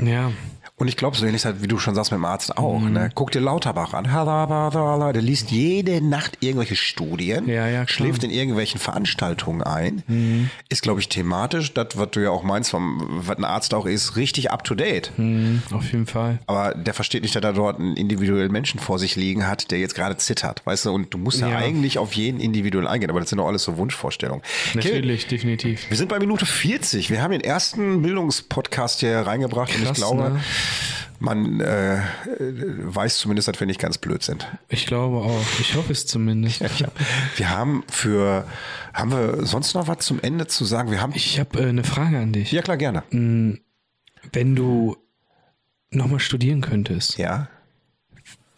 [0.00, 0.30] ja.
[0.78, 2.78] Und ich glaube, so ähnlich halt, wie du schon sagst mit dem Arzt auch.
[2.78, 2.92] Mhm.
[2.92, 3.10] Ne?
[3.14, 4.04] Guck dir Lauterbach an.
[5.12, 7.82] Der liest jede Nacht irgendwelche Studien, Ja, ja.
[7.82, 7.88] Mhm.
[7.88, 10.50] schläft in irgendwelchen Veranstaltungen ein.
[10.68, 13.86] Ist, glaube ich, thematisch, das, was du ja auch meinst, vom, was ein Arzt auch
[13.86, 15.12] ist, richtig up to date.
[15.16, 16.38] Mhm, auf jeden Fall.
[16.46, 19.78] Aber der versteht nicht, dass er dort einen individuellen Menschen vor sich liegen hat, der
[19.80, 20.62] jetzt gerade zittert.
[20.64, 21.58] Weißt du, und du musst ja, Ja.
[21.58, 24.42] eigentlich auf jeden individuell eingehen, aber das sind doch alles so Wunschvorstellungen.
[24.74, 25.88] Natürlich, definitiv.
[25.90, 27.10] wir sind bei Minute 40.
[27.10, 30.40] Wir haben den ersten Bildungspodcast hier reingebracht und ich Krass, glaube, ne?
[31.20, 32.00] Man äh,
[32.38, 34.46] weiß zumindest, dass wir nicht ganz blöd sind.
[34.68, 35.44] Ich glaube auch.
[35.60, 36.60] Ich hoffe es zumindest.
[37.36, 38.46] Wir haben für,
[38.94, 40.90] haben wir sonst noch was zum Ende zu sagen?
[40.90, 42.52] Wir haben, Ich habe äh, eine Frage an dich.
[42.52, 43.02] ja klar, gerne.
[43.10, 44.96] Wenn du
[45.90, 47.48] nochmal studieren könntest, Ja,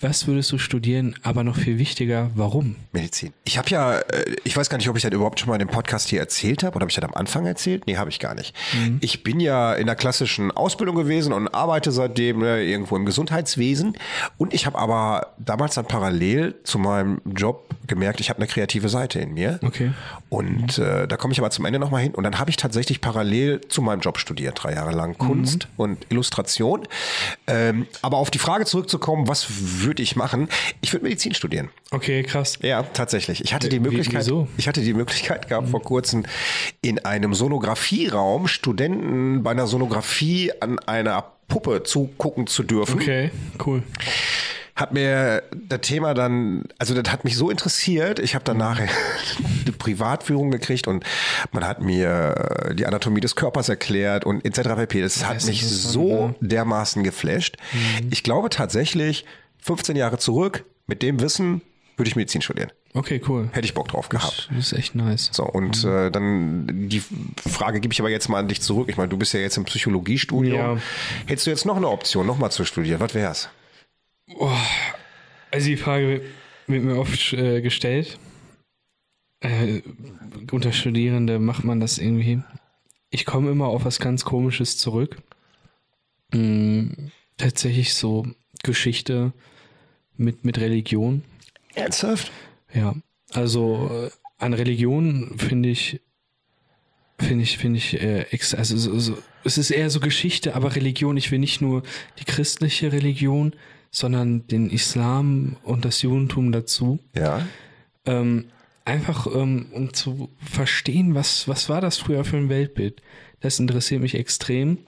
[0.01, 2.77] was würdest du studieren, aber noch viel wichtiger, warum?
[2.93, 3.33] Medizin.
[3.45, 5.67] Ich habe ja, äh, ich weiß gar nicht, ob ich das überhaupt schon mal in
[5.67, 7.87] dem Podcast hier erzählt habe oder habe ich das am Anfang erzählt?
[7.87, 8.55] Nee, habe ich gar nicht.
[9.01, 13.97] Ich bin ja in der klassischen Ausbildung gewesen und arbeite seitdem ne, irgendwo im Gesundheitswesen.
[14.39, 18.89] Und ich habe aber damals dann parallel zu meinem Job gemerkt, ich habe eine kreative
[18.89, 19.61] Seite in mir.
[19.63, 19.93] Okay.
[20.31, 22.15] Und äh, da komme ich aber zum Ende nochmal hin.
[22.15, 26.07] Und dann habe ich tatsächlich parallel zu meinem Job studiert, drei Jahre lang Kunst und
[26.09, 26.89] Illustration.
[27.47, 29.47] Ähm, aber auf die Frage zurückzukommen, was
[29.83, 30.49] würde ich machen?
[30.81, 31.69] Ich würde Medizin studieren.
[31.91, 32.59] Okay, krass.
[32.63, 33.45] Ja, tatsächlich.
[33.45, 34.49] Ich hatte die Wie- Möglichkeit, wieso?
[34.57, 36.25] ich hatte die Möglichkeit gehabt vor kurzem
[36.81, 43.01] in einem Sonografieraum Studenten bei einer Sonographie an einer Puppe zugucken zu dürfen.
[43.01, 43.31] Okay,
[43.67, 43.83] cool.
[44.81, 48.19] Hat mir das Thema dann, also das hat mich so interessiert.
[48.19, 48.89] Ich habe dann nachher
[49.63, 51.05] eine Privatführung gekriegt und
[51.53, 54.71] man hat mir äh, die Anatomie des Körpers erklärt und etc.
[54.77, 55.03] pp.
[55.03, 57.59] Das hat ist mich so dermaßen geflasht.
[58.11, 59.27] Ich glaube tatsächlich,
[59.59, 61.61] 15 Jahre zurück, mit dem Wissen
[61.99, 62.73] würde ich Medizin studieren.
[62.95, 63.51] Okay, cool.
[63.53, 64.49] Hätte ich Bock drauf gehabt.
[64.51, 65.29] Das ist echt nice.
[65.31, 67.03] So, und äh, dann die
[67.37, 68.89] Frage gebe ich aber jetzt mal an dich zurück.
[68.89, 70.57] Ich meine, du bist ja jetzt im Psychologiestudium.
[70.57, 70.77] Ja.
[71.27, 72.99] Hättest du jetzt noch eine Option, nochmal zu studieren?
[72.99, 73.51] Was wär's?
[75.51, 76.23] Also die Frage
[76.67, 78.19] wird, mir oft äh, gestellt.
[79.41, 79.83] Äh,
[80.51, 82.43] unter Studierende macht man das irgendwie.
[83.11, 85.17] Ich komme immer auf was ganz Komisches zurück.
[86.33, 88.27] Mm, tatsächlich so
[88.63, 89.33] Geschichte
[90.17, 91.25] mit, mit Religion.
[91.75, 92.31] Ernsthaft?
[92.73, 92.95] Ja,
[93.33, 96.01] also äh, an Religion finde ich,
[97.19, 98.27] finde ich, finde ich, äh,
[98.57, 101.83] also so, so, es ist eher so Geschichte, aber Religion, ich will nicht nur
[102.19, 103.55] die christliche Religion,
[103.91, 106.99] sondern den Islam und das Judentum dazu.
[107.15, 107.47] Ja.
[108.07, 108.47] Ähm,
[108.85, 113.03] einfach um, um zu verstehen, was, was war das früher für ein Weltbild.
[113.41, 114.79] Das interessiert mich extrem.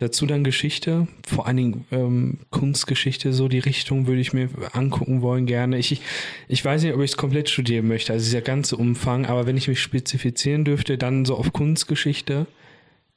[0.00, 5.22] Dazu dann Geschichte, vor allen Dingen ähm, Kunstgeschichte, so die Richtung würde ich mir angucken
[5.22, 5.76] wollen gerne.
[5.76, 6.02] Ich, ich,
[6.46, 9.56] ich weiß nicht, ob ich es komplett studieren möchte, also dieser ganze Umfang, aber wenn
[9.56, 12.46] ich mich spezifizieren dürfte, dann so auf Kunstgeschichte.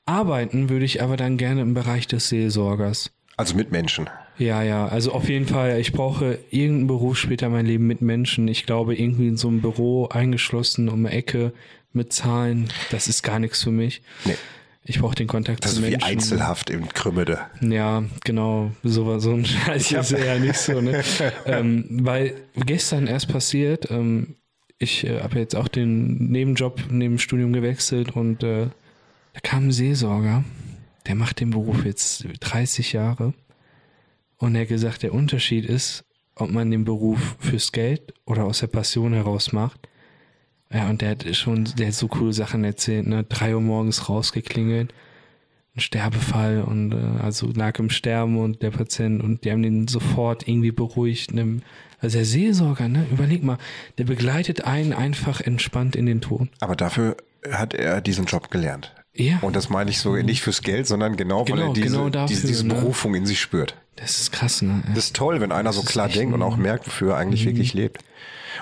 [0.06, 3.12] Arbeiten würde ich aber dann gerne im Bereich des Seelsorgers.
[3.38, 4.10] Also mit Menschen.
[4.42, 5.80] Ja, ja, also auf jeden Fall.
[5.80, 8.48] Ich brauche irgendeinen Beruf später in meinem Leben mit Menschen.
[8.48, 11.54] Ich glaube, irgendwie in so einem Büro eingeschlossen um eine Ecke
[11.94, 14.02] mit Zahlen, das ist gar nichts für mich.
[14.26, 14.36] Nee.
[14.84, 16.08] Ich brauche den Kontakt Also zu wie Menschen.
[16.10, 17.38] Einzelhaft im Krümmede.
[17.62, 18.72] Ja, genau.
[18.82, 20.82] So, war- so ein Scheiß ist ja nicht so.
[20.82, 21.04] Ne?
[21.46, 24.38] ähm, weil gestern erst passiert, ähm,
[24.80, 28.70] ich äh, habe jetzt auch den Nebenjob neben dem Studium gewechselt und äh,
[29.34, 30.44] da kam ein Seelsorger,
[31.06, 33.34] der macht den Beruf jetzt 30 Jahre
[34.42, 36.04] und er hat gesagt, der Unterschied ist,
[36.36, 39.88] ob man den Beruf fürs Geld oder aus der Passion heraus macht.
[40.74, 43.24] Ja, und der hat schon, der hat so coole Sachen erzählt, ne?
[43.24, 44.94] Drei Uhr morgens rausgeklingelt,
[45.76, 49.88] ein Sterbefall und äh, also lag im Sterben und der Patient und die haben den
[49.88, 51.34] sofort irgendwie beruhigt.
[51.34, 51.60] Ne?
[52.00, 53.06] Also der Seelsorger, ne?
[53.12, 53.58] Überleg mal,
[53.98, 56.48] der begleitet einen einfach entspannt in den Tod.
[56.62, 57.18] Aber dafür
[57.52, 58.96] hat er diesen Job gelernt.
[59.14, 59.40] Ja.
[59.42, 62.10] Und das meine ich so nicht fürs Geld, sondern genau, weil Genau, er diese, genau
[62.10, 62.76] dafür, diese, diese ne?
[62.76, 63.76] Berufung in sich spürt.
[63.96, 64.84] Das ist krass, ne?
[64.96, 67.74] Das ist toll, wenn einer so klar denkt und auch merkt, wofür er eigentlich wirklich
[67.74, 68.04] lebt.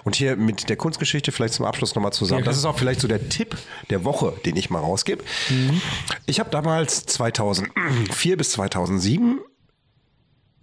[0.04, 2.44] Und hier mit der Kunstgeschichte vielleicht zum Abschluss nochmal zusammen.
[2.44, 3.58] Das ist auch vielleicht so der Tipp
[3.90, 5.24] der Woche, den ich mal rausgebe.
[6.26, 9.40] Ich habe damals 2004 bis 2007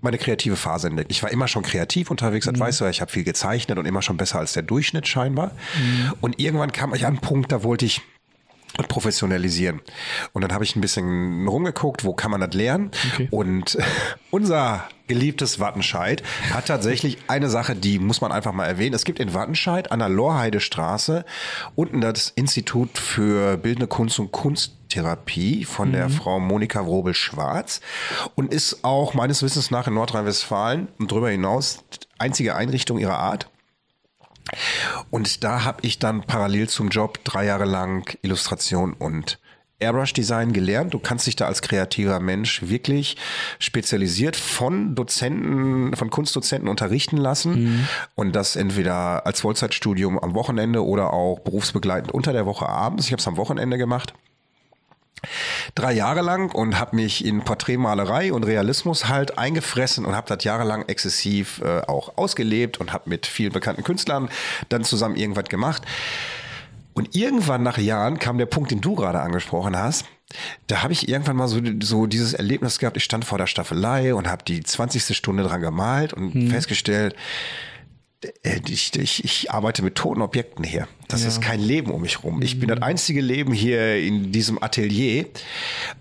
[0.01, 1.11] meine kreative Phase entdeckt.
[1.11, 4.03] Ich war immer schon kreativ unterwegs, das weißt du, ich habe viel gezeichnet und immer
[4.03, 5.53] schon besser als der Durchschnitt scheinbar.
[6.21, 8.03] Und irgendwann kam ich an einen Punkt, da wollte ich
[8.89, 9.81] professionalisieren.
[10.33, 12.91] Und dann habe ich ein bisschen rumgeguckt, wo kann man das lernen?
[13.12, 13.29] Okay.
[13.31, 13.79] Und
[14.31, 18.95] unser geliebtes Wattenscheid hat tatsächlich eine Sache, die muss man einfach mal erwähnen.
[18.95, 21.25] Es gibt in Wattenscheid an der Lorheidestraße
[21.75, 27.81] unten das Institut für Bildende Kunst und Kunsttherapie von der Frau Monika Wrobel-Schwarz
[28.35, 31.85] und ist auch meines Wissens nach in Nordrhein-Westfalen und darüber hinaus
[32.19, 33.49] einzige Einrichtung ihrer Art.
[35.11, 39.38] Und da habe ich dann parallel zum Job drei Jahre lang Illustration und
[39.78, 40.94] Airbrush-Design gelernt.
[40.94, 43.16] Du kannst dich da als kreativer Mensch wirklich
[43.59, 51.12] spezialisiert von Dozenten, von Kunstdozenten unterrichten lassen und das entweder als Vollzeitstudium am Wochenende oder
[51.12, 53.07] auch berufsbegleitend unter der Woche abends.
[53.07, 54.14] Ich habe es am Wochenende gemacht
[55.75, 60.45] drei Jahre lang und habe mich in Porträtmalerei und Realismus halt eingefressen und habe das
[60.45, 64.29] jahrelang exzessiv äh, auch ausgelebt und habe mit vielen bekannten Künstlern
[64.69, 65.83] dann zusammen irgendwas gemacht.
[66.95, 70.07] Und irgendwann nach Jahren kam der Punkt, den du gerade angesprochen hast.
[70.67, 74.14] Da habe ich irgendwann mal so, so dieses Erlebnis gehabt, ich stand vor der Staffelei
[74.14, 75.17] und habe die 20.
[75.17, 77.17] Stunde dran gemalt und festgestellt, äh,
[78.68, 80.87] ich, ich, ich arbeite mit toten Objekten hier.
[81.09, 82.43] Das ist kein Leben um mich rum.
[82.43, 85.27] Ich bin das einzige Leben hier in diesem Atelier.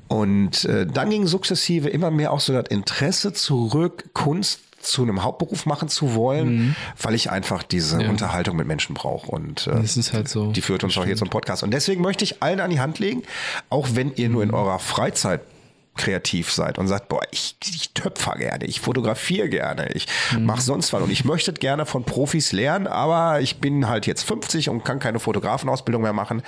[0.08, 5.24] Und äh, dann ging sukzessive immer mehr auch so das Interesse zurück, Kunst zu einem
[5.24, 8.10] Hauptberuf machen zu wollen, weil ich einfach diese Ja.
[8.10, 9.32] Unterhaltung mit Menschen brauche.
[9.32, 10.52] Und äh, Das ist halt so.
[10.52, 11.64] die führt uns auch hier zum Podcast.
[11.64, 13.24] Und deswegen möchte ich allen an die Hand legen,
[13.70, 15.42] auch wenn ihr nur in eurer Freizeit
[15.96, 20.08] kreativ seid und sagt, boah, ich, ich töpfer gerne, ich fotografiere gerne, ich
[20.40, 24.24] mache sonst was und ich möchte gerne von Profis lernen, aber ich bin halt jetzt
[24.24, 26.44] 50 und kann keine Fotografenausbildung mehr machen.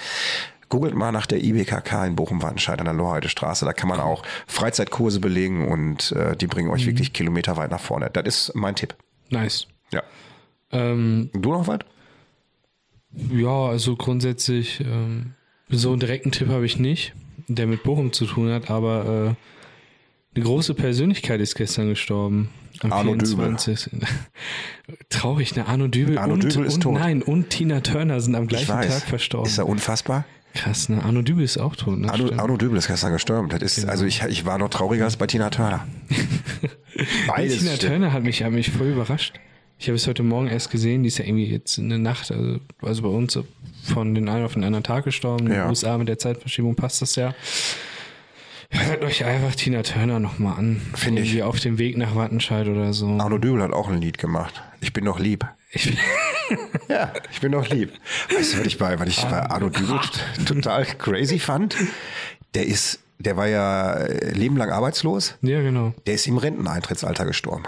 [0.70, 3.64] Googelt mal nach der IBKK in Bochum-Wattenscheid an der Lohheide-Straße.
[3.64, 8.10] Da kann man auch Freizeitkurse belegen und äh, die bringen euch wirklich kilometerweit nach vorne.
[8.12, 8.94] Das ist mein Tipp.
[9.30, 9.68] Nice.
[9.92, 10.04] Ja.
[10.74, 11.80] Ähm, Du noch was?
[13.32, 15.36] Ja, also grundsätzlich, ähm,
[15.70, 17.14] so einen direkten Tipp habe ich nicht,
[17.48, 22.50] der mit Bochum zu tun hat, aber äh, eine große Persönlichkeit ist gestern gestorben.
[22.82, 23.58] Am Arno Dübel.
[23.58, 23.90] 24.
[25.10, 25.66] Traurig, ne?
[25.66, 26.94] Arno Dübel, Arno und, Dübel ist und tot.
[26.94, 28.68] nein, und Tina Turner sind am Ich gleichen.
[28.68, 29.48] Tag verstorben.
[29.50, 30.26] Ist er unfassbar?
[30.54, 31.04] Krass, ne?
[31.04, 32.12] Arno Dübel ist auch tot, ne?
[32.12, 32.32] Arno.
[32.38, 33.50] Arno Dübel ist gestern gestorben.
[33.50, 35.88] Das ist, also ich, ich war noch trauriger als bei Tina Turner.
[37.28, 37.92] Beides Tina stimmt.
[37.94, 39.40] Turner hat mich, hat mich voll überrascht.
[39.80, 42.32] Ich habe es heute Morgen erst gesehen, die ist ja irgendwie jetzt in der Nacht,
[42.32, 43.38] also, also bei uns
[43.84, 45.48] von den einen auf den anderen Tag gestorben.
[45.48, 45.64] In Ja.
[45.66, 47.36] den USA mit der Zeitverschiebung passt das ja.
[48.70, 50.82] Hört euch einfach Tina Turner nochmal an.
[50.96, 51.42] Finde ich.
[51.44, 53.08] Auf dem Weg nach Wattenscheid oder so.
[53.20, 54.62] Arno Dübel hat auch ein Lied gemacht.
[54.82, 55.46] Ich bin noch lieb.
[55.72, 55.96] Ich,
[56.90, 57.92] Ja, ich bin noch lieb.
[58.34, 60.00] Weißt du, was ich bei, was ich bei Arno Dübel
[60.46, 61.76] total crazy fand?
[62.56, 65.36] Der ist, der war ja äh, lebenlang arbeitslos.
[65.42, 65.94] ja, genau.
[66.06, 67.64] Der ist im Renteneintrittsalter gestorben.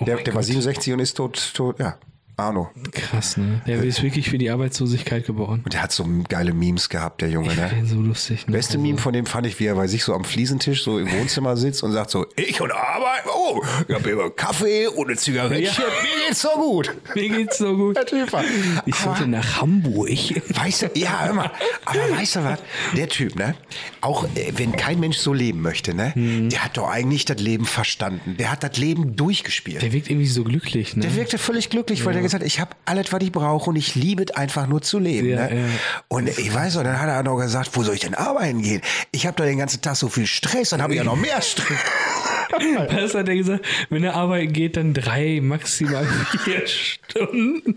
[0.00, 0.46] Oh der mein der war Gott.
[0.46, 1.98] 67 und ist tot, tot, ja.
[2.40, 2.70] Arno.
[2.92, 3.62] Krass, ne?
[3.66, 5.60] Der ist wirklich für die Arbeitslosigkeit geboren.
[5.64, 7.68] Und der hat so geile Memes gehabt, der Junge, Ich ne?
[7.68, 8.46] finde den so lustig.
[8.46, 8.52] Ne?
[8.52, 10.98] Beste Also, Meme von dem fand ich, wie er bei sich so am Fliesentisch so
[10.98, 15.08] im Wohnzimmer sitzt und sagt so, ich und Arbeit, oh, ich habe immer Kaffee und
[15.08, 16.90] eine Zigarettchen, mir geht's so gut.
[17.14, 17.96] Mir geht's so gut.
[17.96, 18.44] Der Typ war.
[18.86, 20.08] Ich sollte nach Hamburg.
[20.10, 21.50] Weißt du, ja, hör mal,
[21.84, 22.58] aber weißt du was?
[22.96, 23.54] Der Typ, ne?
[24.00, 26.12] Auch äh, wenn kein Mensch so leben möchte, ne?
[26.14, 26.48] Mhm.
[26.50, 28.36] Der hat doch eigentlich das Leben verstanden.
[28.38, 29.82] Der hat das Leben durchgespielt.
[29.82, 31.02] Der wirkt irgendwie so glücklich, ne?
[31.02, 33.94] Der wirkte völlig glücklich, weil der gesagt ich habe alles, was ich brauche und ich
[33.94, 35.28] liebe es einfach nur zu leben.
[35.28, 35.60] Ja, ne?
[35.60, 35.66] ja.
[36.08, 38.82] Und ich weiß noch, dann hat er noch gesagt, wo soll ich denn arbeiten gehen?
[39.12, 41.40] Ich habe doch den ganzen Tag so viel Stress, dann habe ich ja noch mehr
[41.42, 41.78] Stress.
[42.90, 43.64] Was hat er gesagt?
[43.90, 46.06] Wenn er arbeiten geht, dann drei, maximal
[46.44, 47.76] vier Stunden.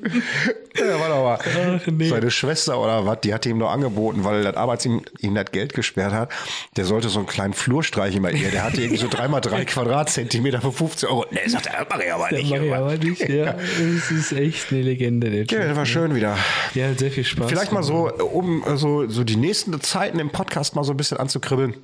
[0.78, 1.80] Ja, warte mal.
[1.82, 2.08] Ach, nee.
[2.10, 5.74] Seine Schwester oder was, die hat ihm nur angeboten, weil das Arbeitsamt ihm das Geld
[5.74, 6.32] gesperrt hat.
[6.78, 8.50] Der sollte so einen kleinen Flur streichen bei ihr.
[8.52, 11.26] Der hatte irgendwie so dreimal drei Quadratzentimeter für 50 Euro.
[11.32, 12.50] Nee, sagt er, mach ich aber Das nicht.
[12.52, 13.56] mache ich aber nicht, ja.
[13.80, 16.38] Es ist echt eine Legende, der Ja, das war schön wieder.
[16.74, 17.50] Ja, sehr viel Spaß.
[17.50, 20.98] Vielleicht mal so, um äh, so, so die nächsten Zeiten im Podcast mal so ein
[20.98, 21.76] bisschen anzukribbeln.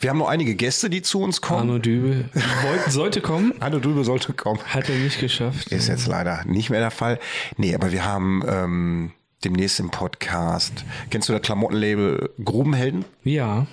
[0.00, 1.60] Wir haben noch einige Gäste, die zu uns kommen.
[1.70, 2.28] Arno Dübel
[2.62, 4.60] wollte, sollte kommen, Arno Dübel sollte kommen.
[4.64, 5.68] hat er nicht geschafft.
[5.72, 7.18] Ist jetzt leider nicht mehr der Fall.
[7.56, 9.12] Nee, aber wir haben ähm,
[9.44, 10.84] demnächst im Podcast.
[11.10, 13.04] Kennst du das Klamottenlabel Grubenhelden?
[13.24, 13.66] Ja,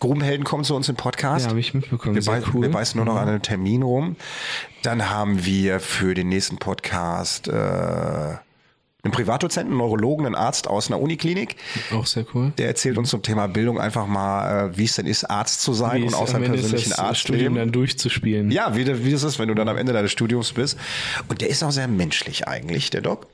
[0.00, 1.44] Grubenhelden kommen zu uns im Podcast.
[1.44, 2.16] ja, habe ich mitbekommen.
[2.16, 2.62] wir, Sehr beißen, cool.
[2.62, 4.16] wir beißen nur noch an einem Termin rum.
[4.82, 8.34] Dann haben wir für den nächsten Podcast äh,
[9.04, 11.56] einen Privatdozenten, einen Neurologen, einen Arzt aus einer Uniklinik.
[11.92, 12.52] Auch sehr cool.
[12.58, 15.72] Der erzählt uns zum Thema Bildung einfach mal, äh, wie es denn ist, Arzt zu
[15.74, 17.14] sein Wie und aus ist, persönlichen das Arztleben.
[17.40, 18.50] Studium dann durchzuspielen.
[18.50, 20.78] Ja, wie, das- wie das ist, wenn du dann am Ende deines Studiums bist.
[21.28, 23.26] Und der ist auch sehr menschlich eigentlich, der Doc.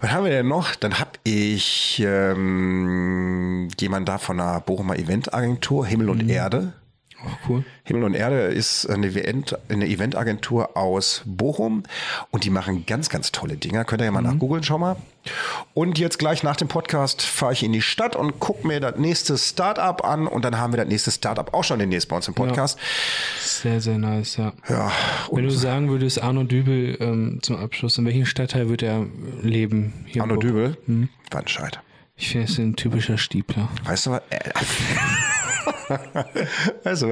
[0.00, 0.74] Was haben wir denn noch?
[0.74, 6.74] Dann habe ich ähm, jemanden da von einer Bochumer Eventagentur, Himmel und Erde.
[7.26, 7.64] Auch cool.
[7.84, 11.82] Himmel und Erde ist eine, Event, eine Eventagentur aus Bochum
[12.30, 13.84] und die machen ganz, ganz tolle Dinger.
[13.84, 14.96] Könnt ihr ja mal nachgoogeln, schau mal.
[15.74, 18.96] Und jetzt gleich nach dem Podcast fahre ich in die Stadt und gucke mir das
[18.96, 22.28] nächste Startup an und dann haben wir das nächste Startup auch schon demnächst bei uns
[22.28, 22.78] im Podcast.
[23.40, 24.52] Sehr, sehr nice, ja.
[24.68, 24.92] Ja,
[25.30, 29.04] Wenn du sagen würdest, Arno Dübel ähm, zum Abschluss, in welchem Stadtteil wird er
[29.42, 29.92] leben?
[30.06, 30.40] Hier in Arno?
[30.40, 30.76] Dübel,
[31.30, 31.80] Wattenscheid.
[32.16, 33.68] Ich finde, er ist ein typischer Stiepler.
[33.84, 34.22] Weißt du was?
[36.84, 37.04] Was?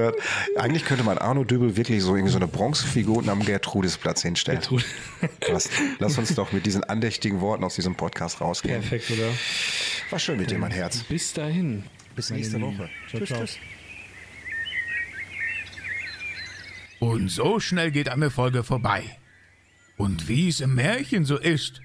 [0.57, 4.61] Eigentlich könnte man Arno Dübel wirklich so irgendwie so eine Bronzefigur am Gertrudisplatz hinstellen.
[5.47, 8.81] Lass, lass uns doch mit diesen andächtigen Worten aus diesem Podcast rausgehen.
[8.81, 9.29] Perfekt, oder?
[10.09, 11.03] War schön mit dir, mein Herz.
[11.03, 11.83] Bis dahin.
[12.15, 12.89] Bis nächste Woche.
[13.09, 13.57] Tschüss, tschüss.
[16.99, 19.03] Und so schnell geht eine Folge vorbei.
[19.97, 21.81] Und wie es im Märchen so ist,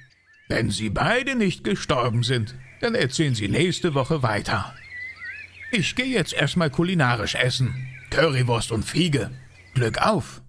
[0.49, 4.75] wenn sie beide nicht gestorben sind, dann erzählen sie nächste Woche weiter.
[5.73, 7.87] Ich gehe jetzt erstmal kulinarisch essen.
[8.11, 9.31] Currywurst und Fiege.
[9.75, 10.43] Glück auf!